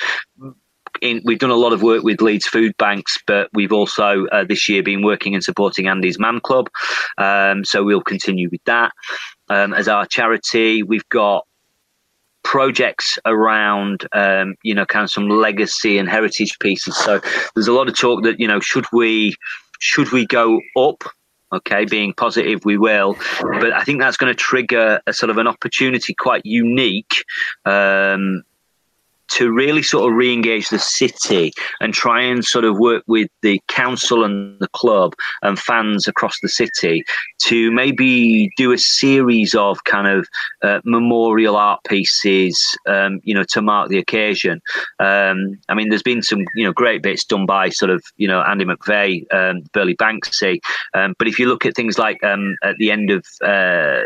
[1.01, 4.43] in, we've done a lot of work with Leeds Food Banks, but we've also uh,
[4.43, 6.69] this year been working and supporting Andy's Man Club.
[7.17, 8.91] Um, so we'll continue with that
[9.49, 10.84] um, as our charity.
[10.84, 11.45] We've got
[12.43, 16.97] projects around um, you know kind of some legacy and heritage pieces.
[16.97, 17.21] So
[17.55, 19.36] there's a lot of talk that you know should we
[19.79, 21.03] should we go up
[21.53, 23.15] okay being positive we will.
[23.41, 27.25] But i think that's going to trigger a sort of an opportunity quite unique
[27.65, 28.43] um,
[29.34, 33.59] to really sort of re-engage the city and try and sort of work with the
[33.67, 37.03] council and the club and fans across the city
[37.39, 40.27] to maybe do a series of kind of
[40.63, 44.61] uh, memorial art pieces, um, you know, to mark the occasion.
[44.99, 48.27] Um, I mean, there's been some, you know, great bits done by sort of, you
[48.27, 50.59] know, Andy McVeigh, um, Burley Banksy.
[50.93, 54.03] Um, but if you look at things like um, at the end of uh,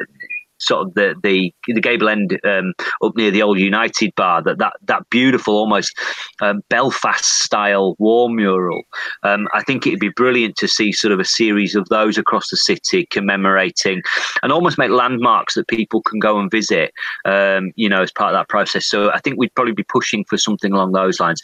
[0.66, 4.57] sort of the the, the gable end um, up near the old United bar that
[4.57, 5.93] that, that beautiful almost
[6.41, 8.82] um, Belfast style war mural.
[9.24, 12.49] Um, I think it'd be brilliant to see sort of a series of those across
[12.49, 14.01] the city commemorating
[14.43, 16.91] and almost make landmarks that people can go and visit.
[17.26, 18.88] Um, you know, as part of that process.
[18.88, 21.41] So I think we'd probably be pushing for something along those lines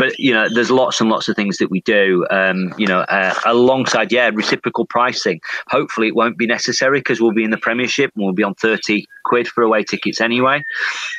[0.00, 2.26] but you know, there's lots and lots of things that we do.
[2.30, 5.40] Um, you know, uh, alongside yeah, reciprocal pricing.
[5.68, 8.54] Hopefully, it won't be necessary because we'll be in the Premiership and we'll be on
[8.54, 10.62] thirty quid for away tickets anyway.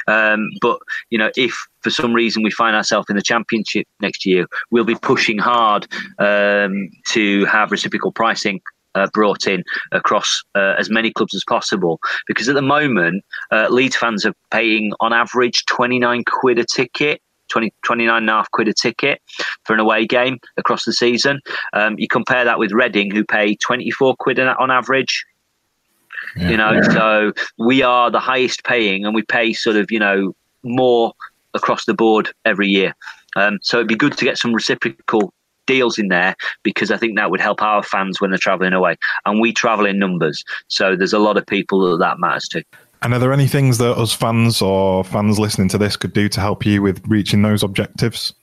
[0.07, 0.79] Um, but
[1.11, 4.83] you know, if for some reason we find ourselves in the Championship next year, we'll
[4.83, 8.61] be pushing hard um, to have reciprocal pricing
[8.95, 11.99] uh, brought in across uh, as many clubs as possible.
[12.25, 17.21] Because at the moment, uh, Leeds fans are paying on average 29 quid a ticket
[17.51, 19.21] 20, 29 and a half quid a ticket
[19.65, 21.39] for an away game across the season.
[21.73, 25.25] Um, you compare that with Reading, who pay 24 quid on average.
[26.35, 26.49] Yeah.
[26.49, 30.33] You know, so we are the highest paying, and we pay sort of you know
[30.63, 31.13] more
[31.53, 32.95] across the board every year.
[33.35, 35.33] Um, so it'd be good to get some reciprocal
[35.65, 38.97] deals in there because I think that would help our fans when they're travelling away,
[39.25, 42.63] and we travel in numbers, so there's a lot of people that that matters to.
[43.03, 46.29] And are there any things that us fans or fans listening to this could do
[46.29, 48.33] to help you with reaching those objectives?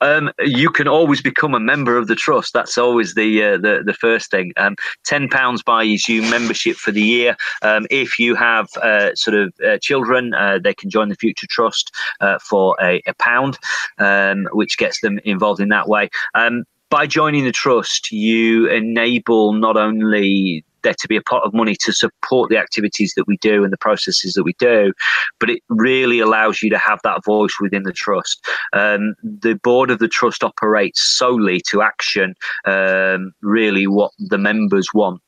[0.00, 2.52] Um, you can always become a member of the trust.
[2.52, 4.52] That's always the uh, the, the first thing.
[4.56, 7.36] Um, Ten pounds buys you membership for the year.
[7.62, 11.46] Um, if you have uh, sort of uh, children, uh, they can join the Future
[11.48, 13.58] Trust uh, for a, a pound,
[13.98, 16.10] um, which gets them involved in that way.
[16.34, 21.52] Um, by joining the trust, you enable not only there to be a pot of
[21.52, 24.92] money to support the activities that we do and the processes that we do,
[25.40, 28.46] but it really allows you to have that voice within the trust.
[28.72, 34.88] Um, the board of the trust operates solely to action um, really what the members
[34.94, 35.20] want.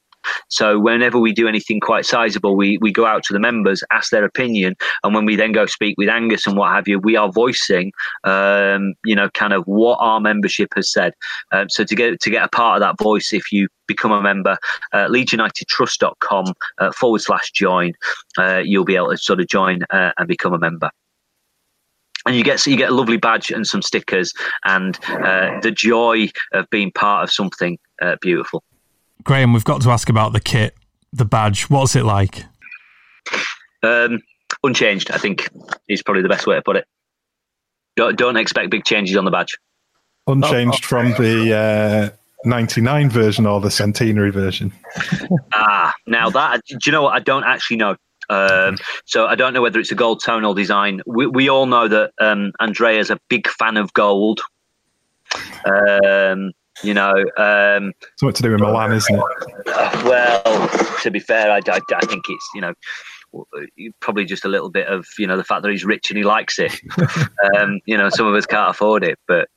[0.48, 4.10] So whenever we do anything quite sizable, we, we go out to the members, ask
[4.10, 7.16] their opinion, and when we then go speak with Angus and what have you, we
[7.16, 7.92] are voicing,
[8.24, 11.12] um, you know, kind of what our membership has said.
[11.52, 14.22] Um, so to get to get a part of that voice, if you become a
[14.22, 14.56] member,
[14.92, 17.92] uh, leedsunitedtrust.com uh, forward slash join,
[18.38, 20.90] uh, you'll be able to sort of join uh, and become a member
[22.26, 24.32] and you get you get a lovely badge and some stickers
[24.64, 28.62] and uh, the joy of being part of something uh, beautiful.
[29.26, 30.76] Graham, we've got to ask about the kit,
[31.12, 31.68] the badge.
[31.68, 32.44] What's it like?
[33.82, 34.20] Um,
[34.62, 35.48] unchanged, I think,
[35.88, 36.86] is probably the best way to put it.
[37.96, 39.58] Don't, don't expect big changes on the badge.
[40.28, 44.72] Unchanged oh, from the uh, 99 version or the centenary version?
[45.54, 47.14] ah, now that, do you know what?
[47.14, 47.96] I don't actually know.
[48.30, 51.00] Um, so I don't know whether it's a gold tonal design.
[51.04, 54.40] We, we all know that um, Andrea's a big fan of gold.
[55.64, 56.52] Um,
[56.82, 59.22] you know, um, something to do with Milan, isn't it?
[60.04, 60.68] well,
[61.02, 62.74] to be fair, I, I, I, think it's you know
[64.00, 66.24] probably just a little bit of you know the fact that he's rich and he
[66.24, 66.80] likes it.
[67.56, 69.48] um, you know, some of us can't afford it, but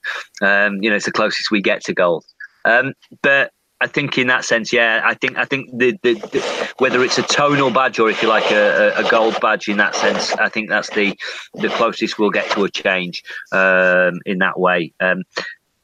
[0.42, 2.26] um, you know it's the closest we get to gold.
[2.66, 3.52] Um, but
[3.82, 7.18] I think in that sense, yeah, I think I think the, the, the whether it's
[7.18, 10.50] a tonal badge or if you like a, a, gold badge in that sense, I
[10.50, 11.18] think that's the
[11.54, 14.94] the closest we'll get to a change um, in that way.
[15.00, 15.24] Um,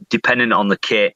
[0.09, 1.15] depending on the kit,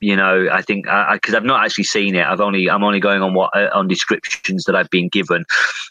[0.00, 2.26] you know, I think because I've not actually seen it.
[2.26, 5.44] I've only I'm only going on what uh, on descriptions that I've been given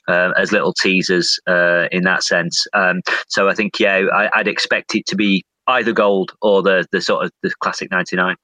[0.08, 2.66] uh, as little teasers uh, in that sense.
[2.74, 6.86] Um, so I think yeah, I, would expect it to be either gold or the
[6.92, 8.36] the sort of the classic '99.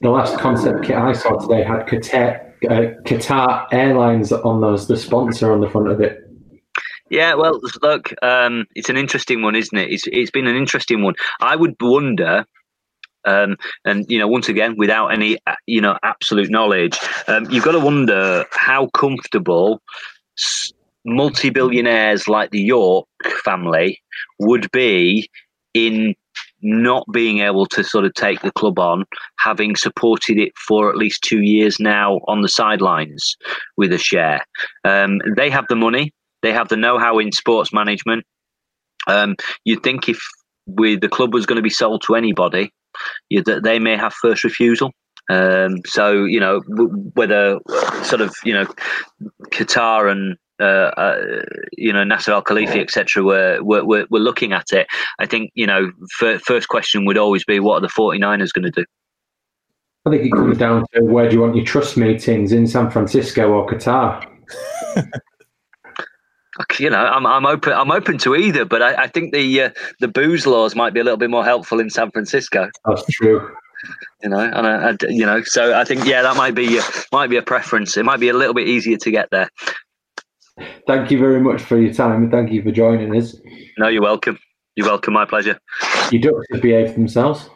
[0.00, 4.98] The last concept kit I saw today had Qatar, uh, Qatar Airlines on those, the
[4.98, 6.20] sponsor on the front of it.
[7.10, 9.92] Yeah, well, look, um, it's an interesting one, isn't it?
[9.92, 11.14] It's, it's been an interesting one.
[11.40, 12.44] I would wonder
[13.26, 16.98] Um, and you know, once again, without any you know absolute knowledge,
[17.28, 19.80] um, you've got to wonder how comfortable
[21.04, 23.06] multi-billionaires like the York
[23.44, 24.00] family
[24.38, 25.28] would be
[25.74, 26.14] in
[26.62, 29.04] not being able to sort of take the club on,
[29.38, 33.36] having supported it for at least two years now on the sidelines
[33.76, 34.44] with a share.
[34.84, 36.12] Um, they have the money,
[36.42, 38.24] they have the know-how in sports management.
[39.06, 40.18] Um, you'd think if
[40.66, 42.72] the club was going to be sold to anybody,
[43.44, 44.92] that they may have first refusal.
[45.30, 46.60] Um, so you know
[47.14, 47.58] whether
[48.02, 48.66] sort of you know
[49.50, 51.42] Qatar and uh, uh,
[51.72, 54.86] you know Nasser Al Khelaifi, etc., were, were, were were looking at it.
[55.18, 55.90] I think you know
[56.20, 58.84] f- first question would always be, what are the 49ers going to do?
[60.06, 62.90] I think it comes down to where do you want your trust meetings in San
[62.90, 64.26] Francisco or Qatar.
[66.78, 69.70] you know, I'm I'm open I'm open to either, but I, I think the uh,
[70.00, 72.70] the booze laws might be a little bit more helpful in San Francisco.
[72.84, 73.50] That's true.
[74.22, 76.80] You know, and I, I, you know, so I think yeah, that might be
[77.12, 77.96] might be a preference.
[77.96, 79.50] It might be a little bit easier to get there.
[80.86, 83.34] Thank you very much for your time and thank you for joining us.
[83.76, 84.38] No, you're welcome.
[84.76, 85.14] You're welcome.
[85.14, 85.58] My pleasure.
[86.10, 87.48] Your ducks have behaved themselves.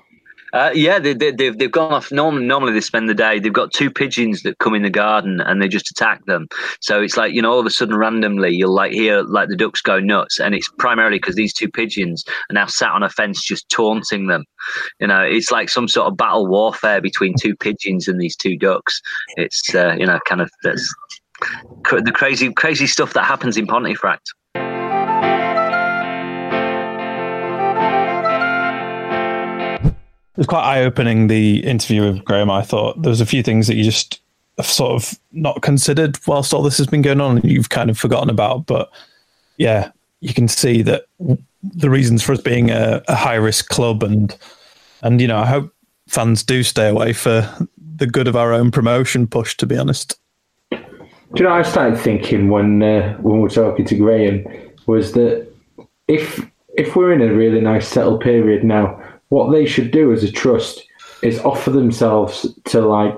[0.53, 2.11] Uh, yeah, they, they, they've they've gone off.
[2.11, 3.39] Normally, normally they spend the day.
[3.39, 6.49] They've got two pigeons that come in the garden and they just attack them.
[6.81, 9.57] So it's like you know, all of a sudden, randomly, you'll like hear like the
[9.57, 13.11] ducks go nuts, and it's primarily because these two pigeons are now sat on a
[13.11, 14.45] fence just taunting them.
[15.01, 18.57] You know, it's like some sort of battle warfare between two pigeons and these two
[18.57, 19.01] ducks.
[19.37, 20.95] It's uh, you know, kind of that's
[21.91, 24.33] the crazy crazy stuff that happens in Pontefract.
[30.39, 32.51] Was quite eye opening the interview with Graham.
[32.51, 34.21] I thought there was a few things that you just
[34.57, 37.91] have sort of not considered whilst all this has been going on and you've kind
[37.91, 38.67] of forgotten about.
[38.67, 38.91] But
[39.57, 41.07] yeah, you can see that
[41.63, 44.37] the reasons for us being a, a high risk club and
[45.03, 45.75] and you know I hope
[46.07, 47.49] fans do stay away for
[47.97, 49.57] the good of our own promotion push.
[49.57, 50.19] To be honest.
[50.71, 54.47] Do you know, I started thinking when uh, when we were talking to Graham
[54.87, 55.47] was that
[56.07, 60.23] if if we're in a really nice settled period now, what they should do as
[60.23, 60.85] a trust
[61.23, 63.15] is offer themselves to like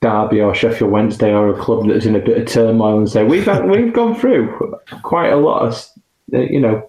[0.00, 3.24] Derby or Sheffield Wednesday or a club that's in a bit of turmoil and say
[3.24, 5.88] we've had, we've gone through quite a lot of
[6.34, 6.88] uh, you know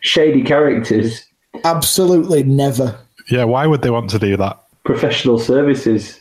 [0.00, 1.24] shady characters.
[1.64, 2.98] Absolutely never.
[3.30, 4.58] Yeah, why would they want to do that?
[4.84, 6.20] Professional services.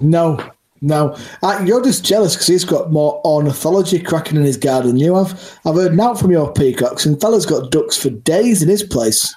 [0.00, 0.42] No,
[0.80, 4.98] no, uh, you're just jealous because he's got more ornithology cracking in his garden than
[4.98, 5.58] you have.
[5.66, 9.34] I've heard now from your peacocks, and fella's got ducks for days in his place.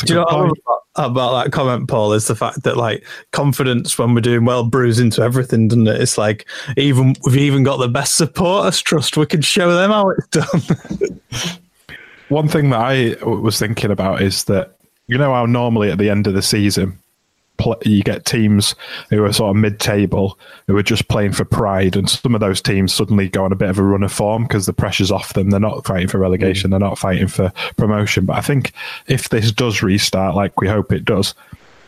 [0.00, 2.12] Do you know what about, about that comment, Paul?
[2.12, 6.00] Is the fact that like confidence when we're doing well brews into everything, doesn't it?
[6.00, 9.16] It's like even we've even got the best supporters trust.
[9.16, 11.20] We can show them how it's done.
[12.28, 14.76] One thing that I was thinking about is that
[15.06, 16.98] you know how normally at the end of the season
[17.84, 18.74] you get teams
[19.10, 22.60] who are sort of mid-table who are just playing for pride, and some of those
[22.60, 25.34] teams suddenly go on a bit of a run of form because the pressure's off
[25.34, 25.50] them.
[25.50, 26.68] They're not fighting for relegation.
[26.68, 26.70] Mm.
[26.72, 28.26] They're not fighting for promotion.
[28.26, 28.72] But I think
[29.06, 31.34] if this does restart, like we hope it does,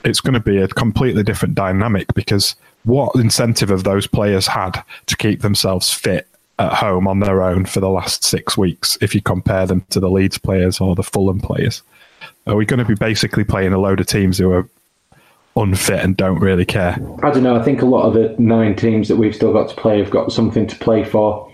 [0.04, 2.54] it's going to be a completely different dynamic because
[2.84, 7.64] what incentive have those players had to keep themselves fit at home on their own
[7.64, 11.02] for the last six weeks if you compare them to the Leeds players or the
[11.02, 11.82] Fulham players?
[12.46, 14.68] Are we going to be basically playing a load of teams who are
[15.56, 16.96] unfit and don't really care.
[17.22, 17.56] I don't know.
[17.56, 20.10] I think a lot of the nine teams that we've still got to play have
[20.10, 21.50] got something to play for.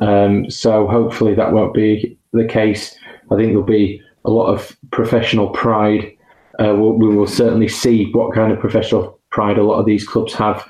[0.00, 2.96] Um, so hopefully that won't be the case.
[3.30, 6.12] I think there'll be a lot of professional pride.
[6.58, 10.06] Uh, we'll, we will certainly see what kind of professional pride a lot of these
[10.06, 10.64] clubs have.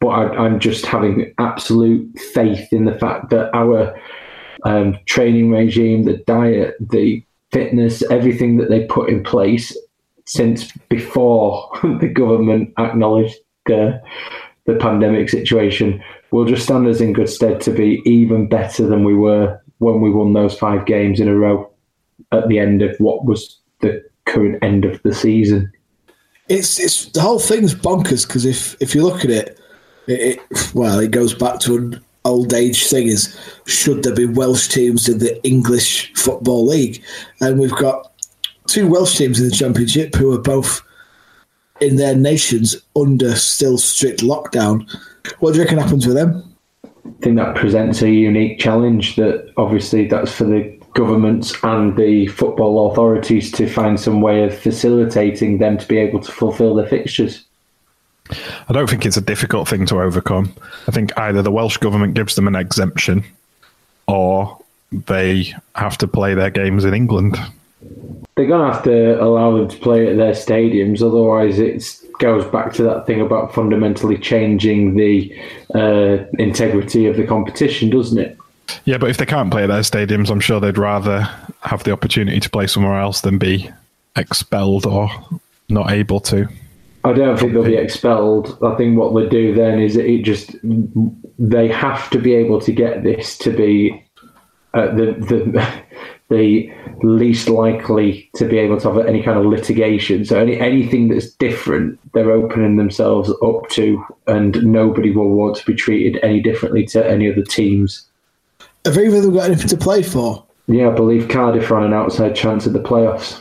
[0.00, 3.98] But I, am just having absolute faith in the fact that our
[4.64, 9.76] um, training regime, the diet, the fitness, everything that they put in place
[10.30, 13.34] since before the government acknowledged
[13.66, 14.00] the,
[14.64, 16.00] the pandemic situation
[16.30, 20.00] will just stand us in good stead to be even better than we were when
[20.00, 21.68] we won those five games in a row
[22.30, 25.72] at the end of what was the current end of the season.
[26.48, 29.58] It's it's the whole thing's bonkers because if if you look at it,
[30.06, 34.26] it, it well, it goes back to an old age thing: is should there be
[34.26, 37.02] Welsh teams in the English Football League?
[37.40, 38.09] And we've got
[38.70, 40.82] two Welsh teams in the Championship who are both
[41.80, 44.88] in their nations under still strict lockdown.
[45.40, 46.44] What do you reckon happens with them?
[46.84, 52.26] I think that presents a unique challenge that obviously that's for the governments and the
[52.28, 56.86] football authorities to find some way of facilitating them to be able to fulfil their
[56.86, 57.44] fixtures.
[58.68, 60.54] I don't think it's a difficult thing to overcome.
[60.86, 63.24] I think either the Welsh government gives them an exemption
[64.06, 64.58] or
[64.92, 67.38] they have to play their games in England
[68.40, 71.02] they're going to have to allow them to play at their stadiums.
[71.02, 71.84] Otherwise, it
[72.20, 75.30] goes back to that thing about fundamentally changing the
[75.74, 78.38] uh, integrity of the competition, doesn't it?
[78.86, 81.28] Yeah, but if they can't play at their stadiums, I'm sure they'd rather
[81.60, 83.70] have the opportunity to play somewhere else than be
[84.16, 85.10] expelled or
[85.68, 86.48] not able to.
[87.04, 88.56] I don't think they'll be expelled.
[88.62, 90.56] I think what they do then is it just
[91.38, 94.02] they have to be able to get this to be
[94.72, 95.82] uh, the the
[96.30, 96.72] the
[97.02, 100.24] least likely to be able to have any kind of litigation.
[100.24, 105.66] So any anything that's different, they're opening themselves up to, and nobody will want to
[105.66, 108.06] be treated any differently to any other teams.
[108.84, 110.44] Have either of them got anything to play for?
[110.68, 113.40] Yeah, I believe Cardiff are on an outside chance at the playoffs.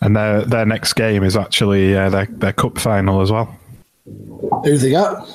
[0.00, 3.54] And their their next game is actually uh, their their cup final as well.
[4.64, 5.28] Who they got?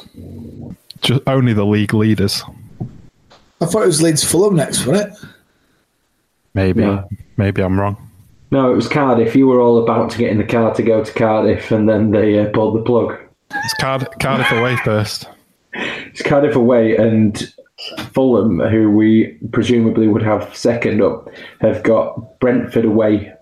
[1.01, 2.41] Just only the league leaders.
[3.61, 5.29] I thought it was Leeds Fulham next, wasn't it?
[6.55, 7.07] Maybe No.
[7.37, 7.97] maybe I'm wrong.
[8.51, 9.35] No, it was Cardiff.
[9.35, 12.11] You were all about to get in the car to go to Cardiff, and then
[12.11, 13.17] they uh, pulled the plug.
[13.53, 15.27] It's Card- Cardiff away first.
[15.73, 17.51] It's Cardiff away, and
[18.13, 21.27] Fulham, who we presumably would have second up,
[21.61, 23.33] have got Brentford away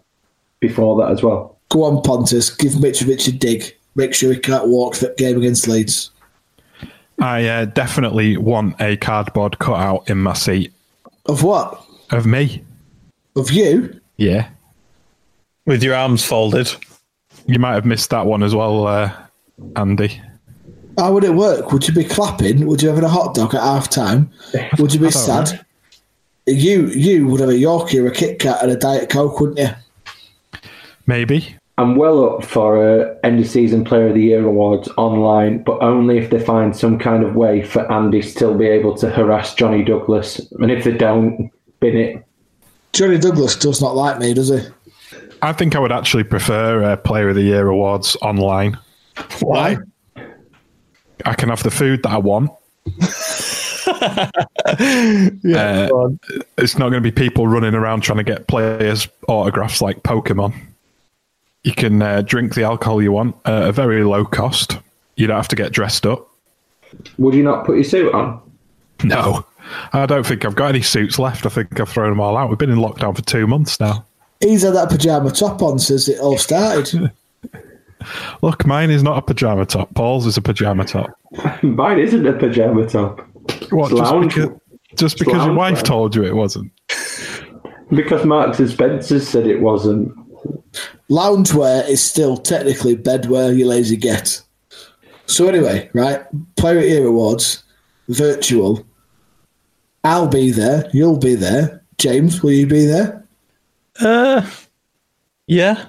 [0.60, 1.58] before that as well.
[1.70, 2.50] Go on, Pontus.
[2.50, 3.76] Give Mitrovic a dig.
[3.96, 6.10] Make sure he can't walk that game against Leeds.
[7.20, 10.74] I uh, definitely want a cardboard cutout in my seat
[11.28, 11.80] Of what?
[12.10, 12.64] of me.
[13.36, 14.00] Of you?
[14.18, 14.50] Yeah,
[15.66, 16.72] With your arms folded.
[17.48, 19.12] you might have missed that one as well, uh,
[19.76, 20.22] Andy.
[20.98, 21.72] How would it work?
[21.72, 22.68] Would you be clapping?
[22.68, 24.30] Would you have a hot dog at half time?
[24.78, 25.66] Would you be I don't sad?
[26.46, 29.60] You you would have a Yorkie or a Kit Kat and a Diet Coke, wouldn't
[29.60, 29.70] you?
[31.08, 31.56] Maybe.
[31.78, 35.82] I'm well up for a end of season player of the year awards online, but
[35.82, 39.56] only if they find some kind of way for Andy still be able to harass
[39.56, 40.40] Johnny Douglas.
[40.60, 42.24] And if they don't, bin it.
[42.94, 44.60] Johnny Douglas does not like me, does he?
[45.42, 48.78] I think I would actually prefer uh, Player of the Year awards online.
[49.42, 49.78] Why?
[51.26, 52.52] I can have the food that I want.
[55.44, 55.90] Yeah.
[55.94, 56.10] Uh,
[56.58, 60.54] it's not going to be people running around trying to get players' autographs like Pokemon.
[61.64, 64.78] You can uh, drink the alcohol you want at a very low cost.
[65.16, 66.28] You don't have to get dressed up.
[67.18, 68.42] Would you not put your suit on?
[69.04, 69.46] No,
[69.94, 71.46] I don't think I've got any suits left.
[71.46, 72.50] I think I've thrown them all out.
[72.50, 74.06] We've been in lockdown for two months now.
[74.40, 77.12] He's had that pajama top on since it all started.
[78.42, 79.94] Look, mine is not a pajama top.
[79.96, 81.10] Paul's is a pajama top.
[81.64, 83.20] Mine isn't a pajama top.
[83.72, 83.92] What?
[83.92, 84.60] It's Just lounge- because,
[84.96, 85.84] just because your wife wear.
[85.84, 86.72] told you it wasn't.
[87.90, 90.12] Because Marks and Spencer said it wasn't.
[91.12, 94.42] Loungewear is still technically bedwear, you lazy get.
[95.28, 96.24] So anyway, right,
[96.56, 97.62] Player of the Year Awards,
[98.10, 98.84] virtual.
[100.04, 100.90] I'll be there.
[100.94, 101.84] You'll be there.
[101.98, 103.26] James, will you be there?
[104.00, 104.50] Uh,
[105.48, 105.86] yeah,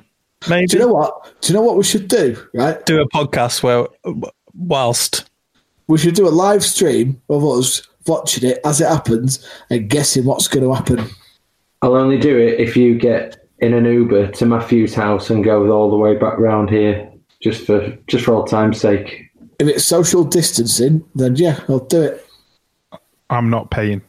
[0.49, 0.67] maybe.
[0.67, 1.35] Do you know what?
[1.41, 2.37] Do you know what we should do?
[2.53, 3.87] Right, do a podcast where,
[4.55, 5.29] whilst
[5.87, 10.25] we should do a live stream of us watching it as it happens and guessing
[10.25, 11.09] what's going to happen.
[11.83, 15.71] I'll only do it if you get in an Uber to Matthew's house and go
[15.71, 17.11] all the way back round here,
[17.41, 19.31] just for just for old time's sake.
[19.59, 22.24] If it's social distancing, then yeah, I'll do it.
[23.31, 24.03] I'm not paying.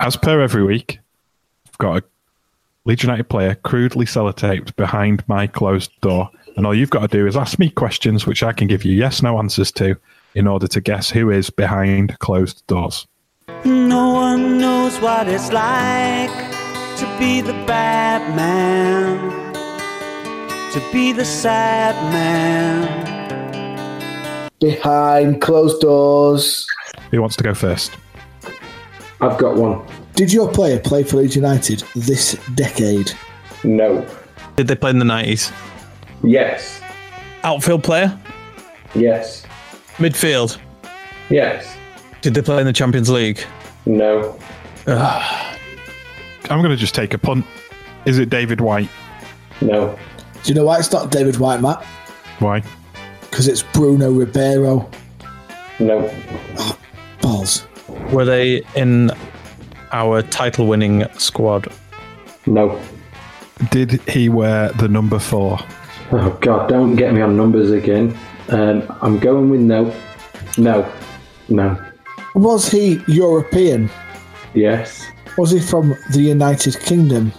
[0.00, 1.00] As per every week,
[1.66, 2.04] I've got a
[2.84, 6.30] Leeds United player crudely sellotaped behind my closed door.
[6.56, 8.92] And all you've got to do is ask me questions which I can give you
[8.92, 9.96] yes no answers to
[10.34, 13.06] in order to guess who is behind closed doors.
[13.64, 16.30] No one knows what it's like
[16.96, 19.52] to be the bad man,
[20.72, 23.07] to be the sad man.
[24.60, 26.66] Behind closed doors.
[27.10, 27.92] Who wants to go first?
[29.20, 29.86] I've got one.
[30.14, 33.12] Did your player play for Leeds United this decade?
[33.64, 34.06] No.
[34.56, 35.52] did they play in the nineties?
[36.24, 36.80] Yes.
[37.44, 38.18] Outfield player,
[38.94, 39.44] Yes.
[39.98, 40.58] midfield.
[41.30, 41.76] Yes.
[42.22, 43.40] Did they play in the Champions League?
[43.86, 44.36] No.
[44.86, 47.44] I'm going to just take a punt.
[48.06, 48.88] Is it David White?
[49.60, 49.96] No.
[50.42, 51.84] Do you know why it's not David White, Matt?
[52.40, 52.62] Why?
[53.30, 54.88] Because it's Bruno Ribeiro.
[55.78, 56.10] No.
[56.58, 56.78] Oh,
[57.20, 57.66] Balls.
[58.12, 59.10] Were they in
[59.92, 61.72] our title-winning squad?
[62.46, 62.80] No.
[63.70, 65.58] Did he wear the number four?
[66.10, 66.68] Oh God!
[66.68, 68.16] Don't get me on numbers again.
[68.48, 69.94] Um, I'm going with no.
[70.56, 70.90] No.
[71.48, 71.76] No.
[72.34, 73.90] Was he European?
[74.54, 75.04] Yes.
[75.36, 77.32] Was he from the United Kingdom?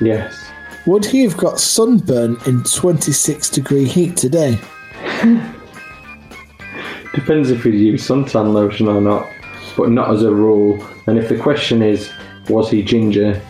[0.00, 0.50] Yes.
[0.86, 4.58] Would he have got sunburn in 26 degree heat today?
[7.14, 9.28] Depends if you use suntan lotion or not,
[9.76, 10.84] but not as a rule.
[11.06, 12.10] And if the question is,
[12.48, 13.40] Was he ginger?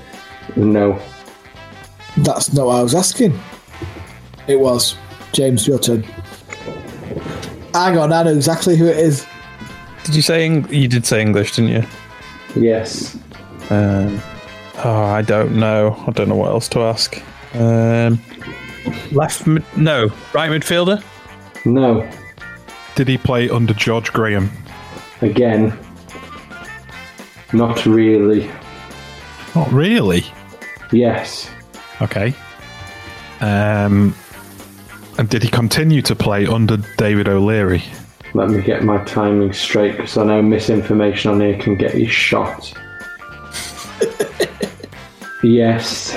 [0.56, 1.00] No.
[2.18, 3.38] That's not what I was asking.
[4.46, 4.96] It was.
[5.32, 6.02] James, your turn.
[7.72, 9.26] Hang on, I know exactly who it is.
[10.04, 11.84] Did you say Eng- you did say English, didn't you?
[12.54, 13.16] Yes.
[13.70, 14.20] Um,
[14.84, 15.96] oh, I don't know.
[16.06, 17.20] I don't know what else to ask.
[17.54, 18.20] Um,
[19.10, 21.02] left, mid- no, right midfielder.
[21.64, 22.08] No.
[22.94, 24.50] Did he play under George Graham?
[25.20, 25.76] Again.
[27.52, 28.50] Not really.
[29.54, 30.24] Not really.
[30.92, 31.50] Yes.
[32.00, 32.34] Okay.
[33.40, 34.14] Um,
[35.18, 37.84] and did he continue to play under David O'Leary?
[38.34, 42.08] Let me get my timing straight because I know misinformation on here can get you
[42.08, 42.72] shot.
[45.44, 46.10] yes.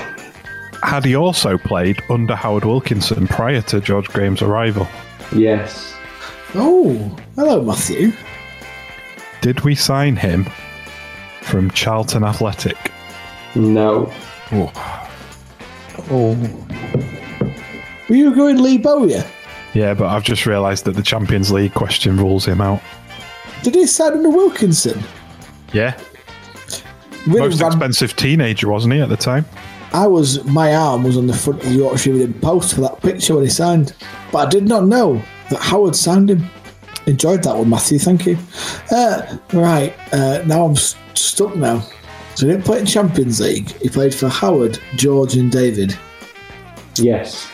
[0.82, 4.88] Had he also played under Howard Wilkinson prior to George Graham's arrival?
[5.34, 5.96] Yes.
[6.56, 8.12] Oh, hello, Matthew.
[9.42, 10.46] Did we sign him
[11.42, 12.78] from Charlton Athletic?
[13.56, 14.12] No.
[14.52, 14.72] Oh,
[16.10, 16.36] Oh,
[18.08, 19.26] Were you going Lee Bowyer?
[19.74, 22.82] yeah, but I've just realised that the Champions League question rules him out.
[23.64, 25.04] Did he sign under Wilkinson?
[25.74, 26.00] Yeah.
[27.26, 29.46] Really Most ran- expensive teenager, wasn't he, at the time?
[29.94, 33.02] I was my arm was on the front of the Yorkshire Evening Post for that
[33.02, 33.94] picture when he signed,
[34.32, 36.48] but I did not know that Howard signed him.
[37.06, 38.00] Enjoyed that one, Matthew.
[38.00, 38.38] Thank you.
[38.92, 41.80] Uh, right uh, now I'm s- stuck now.
[42.36, 43.70] So he didn't play in Champions League.
[43.82, 45.98] He played for Howard, George, and David.
[46.96, 47.50] Yes.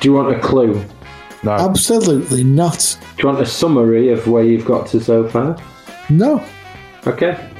[0.00, 0.84] Do you want a clue?
[1.42, 1.52] No.
[1.52, 2.96] Absolutely not.
[3.16, 5.56] Do you want a summary of where you've got to so far?
[6.08, 6.44] No.
[7.06, 7.50] Okay.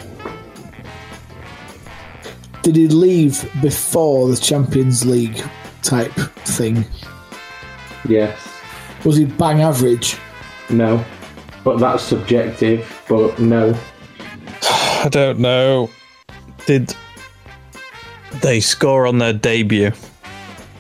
[2.69, 5.43] Did he leave before the Champions League
[5.81, 6.85] type thing?
[8.07, 8.39] Yes.
[9.07, 10.19] Was he bang average?
[10.69, 11.03] No.
[11.64, 13.75] But that's subjective, but no.
[14.71, 15.89] I don't know.
[16.66, 16.95] Did
[18.43, 19.93] they score on their debut?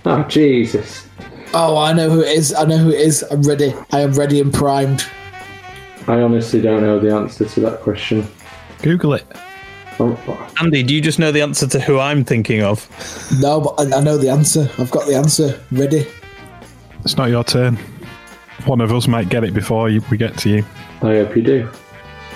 [0.04, 1.08] Oh, Jesus.
[1.54, 2.52] Oh, I know who it is.
[2.52, 3.22] I know who it is.
[3.30, 3.72] I'm ready.
[3.92, 5.06] I am ready and primed.
[6.06, 8.28] I honestly don't know the answer to that question.
[8.82, 9.24] Google it.
[10.00, 12.86] Oh, Andy, do you just know the answer to who I'm thinking of?
[13.40, 14.70] No, but I, I know the answer.
[14.78, 16.06] I've got the answer ready.
[17.04, 17.76] It's not your turn.
[18.64, 20.64] One of us might get it before you, we get to you.
[21.02, 21.68] I hope you do.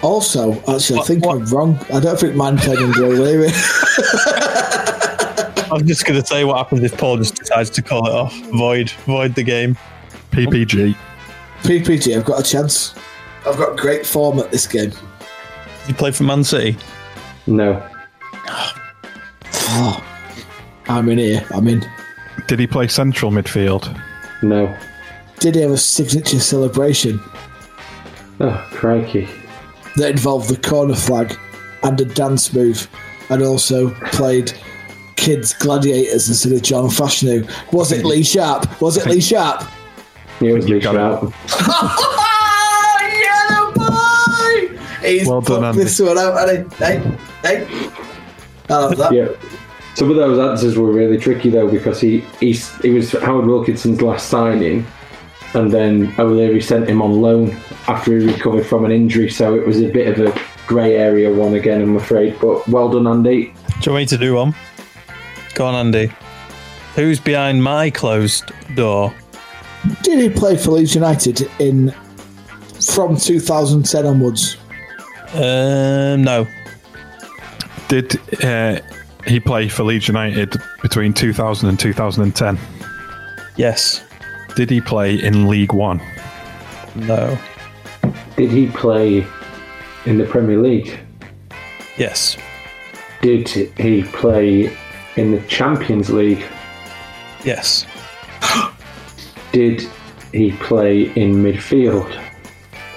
[0.03, 1.79] Also, actually, I What- think what- I'm wrong.
[1.93, 3.51] I don't think man played under O'Leary.
[5.71, 8.35] I'm just going to say what happens if Paul just decides to call it off.
[8.51, 9.77] Void, void the game.
[10.33, 10.95] PPG.
[11.63, 12.95] PPG, I've got a chance.
[13.47, 14.93] I've got great form at this game.
[15.89, 16.77] You play for Man City.
[17.47, 17.89] No.
[19.75, 20.05] Oh,
[20.89, 21.45] I'm in here.
[21.55, 21.85] I'm in.
[22.49, 24.01] Did he play central midfield?
[24.43, 24.75] No.
[25.41, 27.21] Did he have a signature celebration
[28.41, 29.29] Oh, crikey.
[29.97, 31.37] that involved the corner flag
[31.83, 32.89] and a dance move,
[33.29, 34.53] and also played
[35.17, 37.49] kids gladiators instead of John Fashanu?
[37.73, 38.81] Was it Lee Sharpe?
[38.81, 39.65] Was it Lee Sharpe?
[40.41, 41.33] It was Lee got it.
[41.49, 41.99] Sharpe.
[43.23, 44.79] Yellow boy!
[45.07, 45.83] He's Well done, put Andy.
[45.85, 47.91] this one out, and hey, hey.
[48.69, 49.13] I love that.
[49.13, 49.29] Yeah.
[49.95, 54.01] Some of those answers were really tricky though because he he he was Howard Wilkinson's
[54.01, 54.87] last signing,
[55.55, 57.51] and then O'Leary sent him on loan
[57.89, 59.29] after he recovered from an injury.
[59.29, 62.39] So it was a bit of a grey area one again, I'm afraid.
[62.41, 63.55] But well done, Andy.
[63.81, 64.55] Do you want me to do one?
[65.55, 66.11] Go on, Andy.
[66.95, 69.15] Who's behind my closed door?
[70.03, 71.91] Did he play for Leeds United in
[72.81, 74.57] from 2010 onwards?
[75.35, 76.47] Um, no.
[77.93, 78.81] Did uh,
[79.27, 82.59] he play for Leeds United between 2000 and 2010?
[83.59, 84.03] Yes.
[84.57, 86.01] Did he play in League One?
[86.97, 87.39] No.
[88.35, 89.27] Did he play
[90.07, 91.01] in the Premier League?
[91.99, 92.39] Yes.
[93.21, 94.75] Did he play
[95.17, 96.47] in the Champions League?
[97.45, 97.85] Yes.
[99.53, 99.87] Did
[100.33, 102.11] he play in midfield?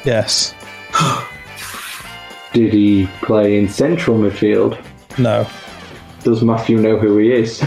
[0.05, 0.55] Yes.
[2.53, 4.81] Did he play in central midfield?
[5.17, 5.47] No.
[6.23, 7.63] Does Matthew know who he is?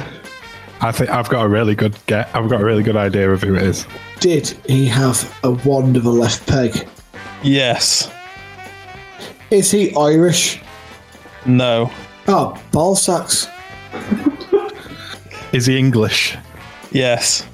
[0.81, 2.29] I think I've got a really good get.
[2.35, 3.87] I've got a really good idea of who it is.
[4.21, 6.87] Did he have a wand of a left peg?
[7.43, 8.11] Yes.
[9.51, 10.61] Is he Irish?
[11.47, 11.91] No.
[12.27, 13.49] Oh, ball sacks.
[15.53, 16.37] Is he English?
[16.93, 17.47] Yes.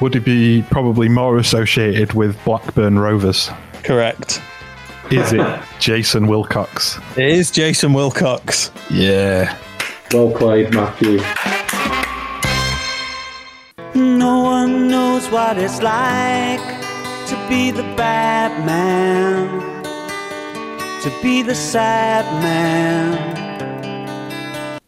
[0.00, 3.48] Would he be probably more associated with Blackburn Rovers?
[3.82, 4.42] Correct.
[5.12, 6.98] Is it Jason Wilcox?
[7.18, 8.70] It is Jason Wilcox.
[8.88, 9.54] Yeah.
[10.10, 11.20] Well played, Matthew.
[13.94, 16.60] No one knows what it's like
[17.28, 19.82] to be the bad man,
[21.02, 23.42] to be the sad man.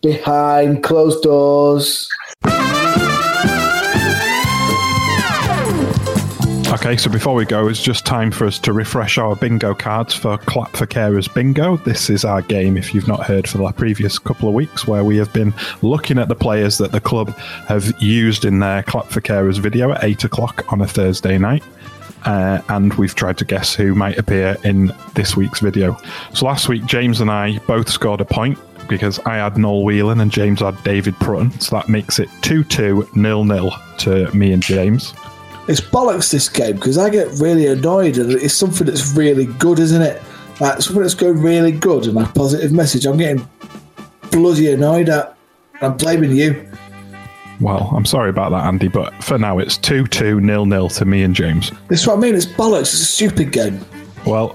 [0.00, 2.08] behind closed doors.
[6.74, 10.12] Okay, so before we go, it's just time for us to refresh our bingo cards
[10.12, 11.76] for Clap for Carers Bingo.
[11.76, 15.04] This is our game, if you've not heard, for the previous couple of weeks, where
[15.04, 17.28] we have been looking at the players that the club
[17.68, 21.62] have used in their Clap for Carers video at 8 o'clock on a Thursday night.
[22.24, 25.96] Uh, and we've tried to guess who might appear in this week's video.
[26.32, 30.18] So last week, James and I both scored a point because I had Noel Whelan
[30.18, 31.52] and James had David Prutton.
[31.60, 35.14] So that makes it 2 2 0 0 to me and James.
[35.66, 39.78] It's bollocks this game because I get really annoyed and it's something that's really good,
[39.78, 40.22] isn't it?
[40.60, 43.06] Like something that's going really good and a positive message.
[43.06, 43.48] I'm getting
[44.30, 45.36] bloody annoyed at.
[45.80, 46.70] I'm blaming you.
[47.60, 51.04] Well, I'm sorry about that, Andy, but for now it's 2 2 0 0 to
[51.04, 51.70] me and James.
[51.88, 52.34] This is what I mean.
[52.34, 52.82] It's bollocks.
[52.82, 53.80] It's a stupid game.
[54.26, 54.48] Well,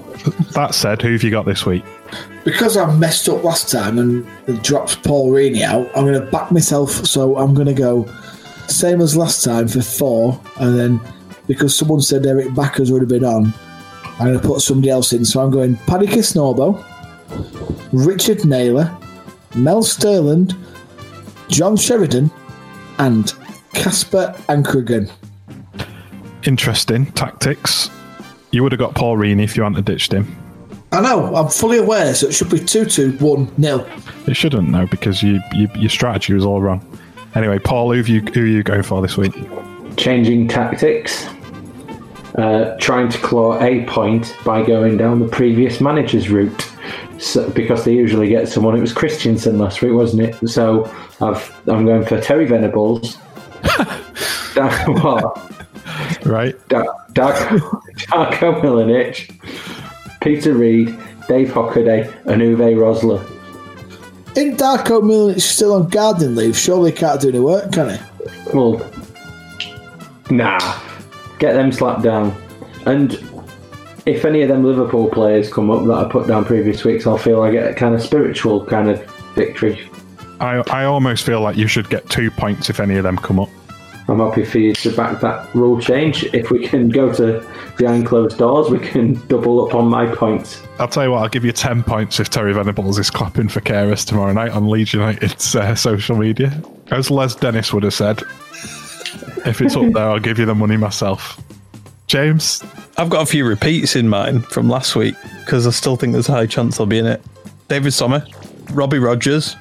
[0.53, 1.83] that said, who have you got this week?
[2.43, 6.51] Because I messed up last time and dropped Paul Reaney out, I'm going to back
[6.51, 6.89] myself.
[6.89, 8.03] So I'm going to go
[8.71, 11.01] same as last time for four, and then
[11.47, 13.53] because someone said Eirik Bakke's already been on,
[14.19, 15.25] I'm going to put somebody else in.
[15.25, 16.83] So I'm going Paddy Kisnorbo,
[17.91, 18.95] Richard Naylor,
[19.55, 20.55] Mel Sterland,
[21.47, 22.29] John Sheridan,
[22.99, 23.33] and
[23.73, 25.11] Casper Ankergren.
[26.45, 27.89] Interesting tactics.
[28.51, 30.35] You would have got Paul Reaney if you hadn't ditched him.
[30.91, 33.87] I know, I'm fully aware, so it should be 2 2 1 nil.
[34.27, 36.83] It shouldn't, though, because you, you, your strategy was all wrong.
[37.35, 39.33] Anyway, Paul, who, you, who are you going for this week?
[39.97, 41.27] Changing tactics.
[42.37, 46.69] Uh, trying to claw a point by going down the previous manager's route.
[47.17, 48.77] So, because they usually get someone.
[48.77, 50.47] It was Christiansen last week, wasn't it?
[50.47, 50.85] So
[51.19, 53.17] I've, I'm going for Terry Venables.
[54.59, 56.25] What?
[56.25, 56.55] Right.
[56.67, 57.59] Dark, Darko,
[57.95, 59.31] Darko Milanic,
[60.21, 60.87] Peter Reid,
[61.27, 63.38] Dave Hockaday, and Uwe Rosler.
[64.35, 68.53] In Darko Milanic still on gardening leave, surely he can't do any work, can he?
[68.53, 68.79] Well,
[70.29, 70.79] nah.
[71.39, 72.35] Get them slapped down.
[72.85, 73.13] And
[74.05, 77.17] if any of them Liverpool players come up that I put down previous weeks, I'll
[77.17, 79.03] feel I get a kind of spiritual kind of
[79.35, 79.89] victory.
[80.39, 83.39] I, I almost feel like you should get two points if any of them come
[83.39, 83.49] up.
[84.09, 86.23] I'm happy for you to back that rule change.
[86.33, 87.45] If we can go to
[87.77, 90.63] behind closed doors, we can double up on my points.
[90.79, 93.61] I'll tell you what, I'll give you 10 points if Terry Venables is clapping for
[93.61, 96.59] Carers tomorrow night on Leeds United's uh, social media.
[96.89, 98.23] As Les Dennis would have said,
[99.45, 101.39] if it's up there, I'll give you the money myself.
[102.07, 102.63] James?
[102.97, 105.15] I've got a few repeats in mind from last week
[105.45, 107.21] because I still think there's a high chance I'll be in it.
[107.67, 108.25] David Sommer,
[108.71, 109.55] Robbie Rogers,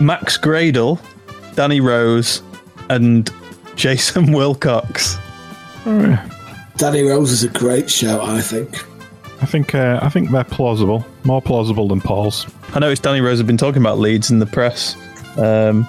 [0.00, 1.00] Max Gradel,
[1.56, 2.42] Danny Rose,
[2.90, 3.30] and
[3.76, 5.16] Jason Wilcox.
[6.76, 8.84] Danny Rose is a great shout, I think.
[9.40, 12.46] I think uh, I think they're plausible, more plausible than Paul's.
[12.74, 14.94] I noticed Danny Rose had been talking about Leeds in the press
[15.38, 15.86] um,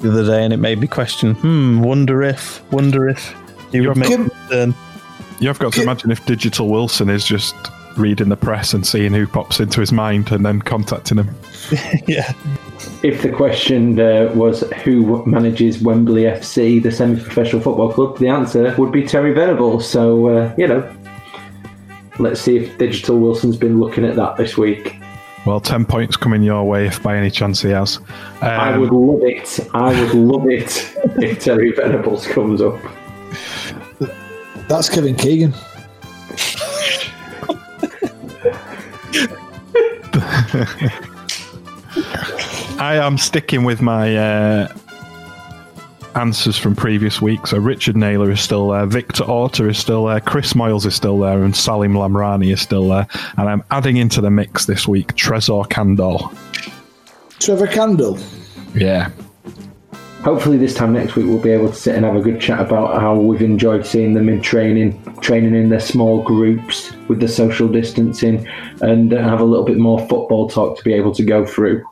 [0.00, 1.34] the other day, and it made me question.
[1.34, 1.80] Hmm.
[1.80, 2.62] Wonder if.
[2.70, 3.34] Wonder if
[3.72, 4.74] he would make a turn.
[5.40, 7.54] You've got to imagine if Digital Wilson is just
[7.96, 11.30] reading the press and seeing who pops into his mind and then contacting him.
[12.06, 12.32] yeah.
[13.02, 18.74] If the question uh, was who manages Wembley FC, the semi-professional football club, the answer
[18.76, 19.88] would be Terry Venables.
[19.88, 20.96] So uh, you know,
[22.18, 24.96] let's see if Digital Wilson's been looking at that this week.
[25.44, 27.96] Well, 10 points coming your way if by any chance he has.
[27.96, 28.06] Um,
[28.42, 29.58] I would love it.
[29.74, 32.80] I would love it if Terry Venables comes up.
[34.68, 35.52] That's Kevin Keegan.
[42.78, 44.68] I am sticking with my uh,
[46.14, 47.50] answers from previous weeks.
[47.50, 51.18] So Richard Naylor is still there, Victor Orta is still there, Chris Moyles is still
[51.18, 53.06] there, and Salim Lamrani is still there.
[53.38, 56.32] And I'm adding into the mix this week Trezor Candle.
[57.40, 58.18] Trevor Candle.
[58.74, 59.10] Yeah.
[60.22, 62.60] Hopefully, this time next week we'll be able to sit and have a good chat
[62.60, 67.28] about how we've enjoyed seeing them in training, training in their small groups with the
[67.28, 68.48] social distancing,
[68.80, 71.84] and have a little bit more football talk to be able to go through.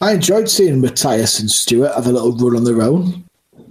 [0.00, 3.24] I enjoyed seeing Matthias and Stewart have a little run on their own.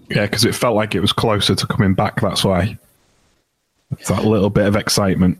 [0.09, 2.21] Yeah, because it felt like it was closer to coming back.
[2.21, 2.77] That's why.
[3.91, 5.37] It's that little bit of excitement.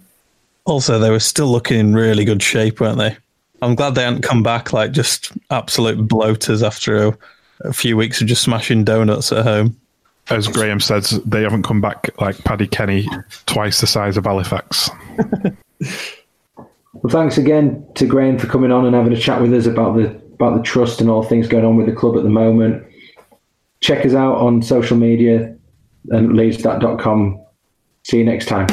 [0.66, 3.16] Also, they were still looking in really good shape, weren't they?
[3.62, 7.18] I'm glad they hadn't come back like just absolute bloaters after a,
[7.62, 9.80] a few weeks of just smashing donuts at home.
[10.30, 13.08] As Graham says, they haven't come back like Paddy Kenny,
[13.46, 14.90] twice the size of Halifax.
[16.94, 19.96] Well, thanks again to Graham for coming on and having a chat with us about
[19.96, 22.86] the about the trust and all things going on with the club at the moment.
[23.82, 25.56] Check us out on social media
[26.10, 27.42] and leedsthat.com.
[28.04, 28.68] See you next time.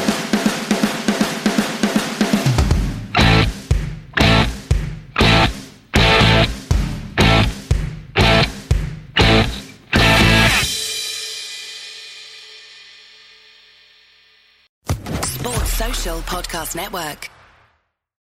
[16.27, 17.36] Podcast Network.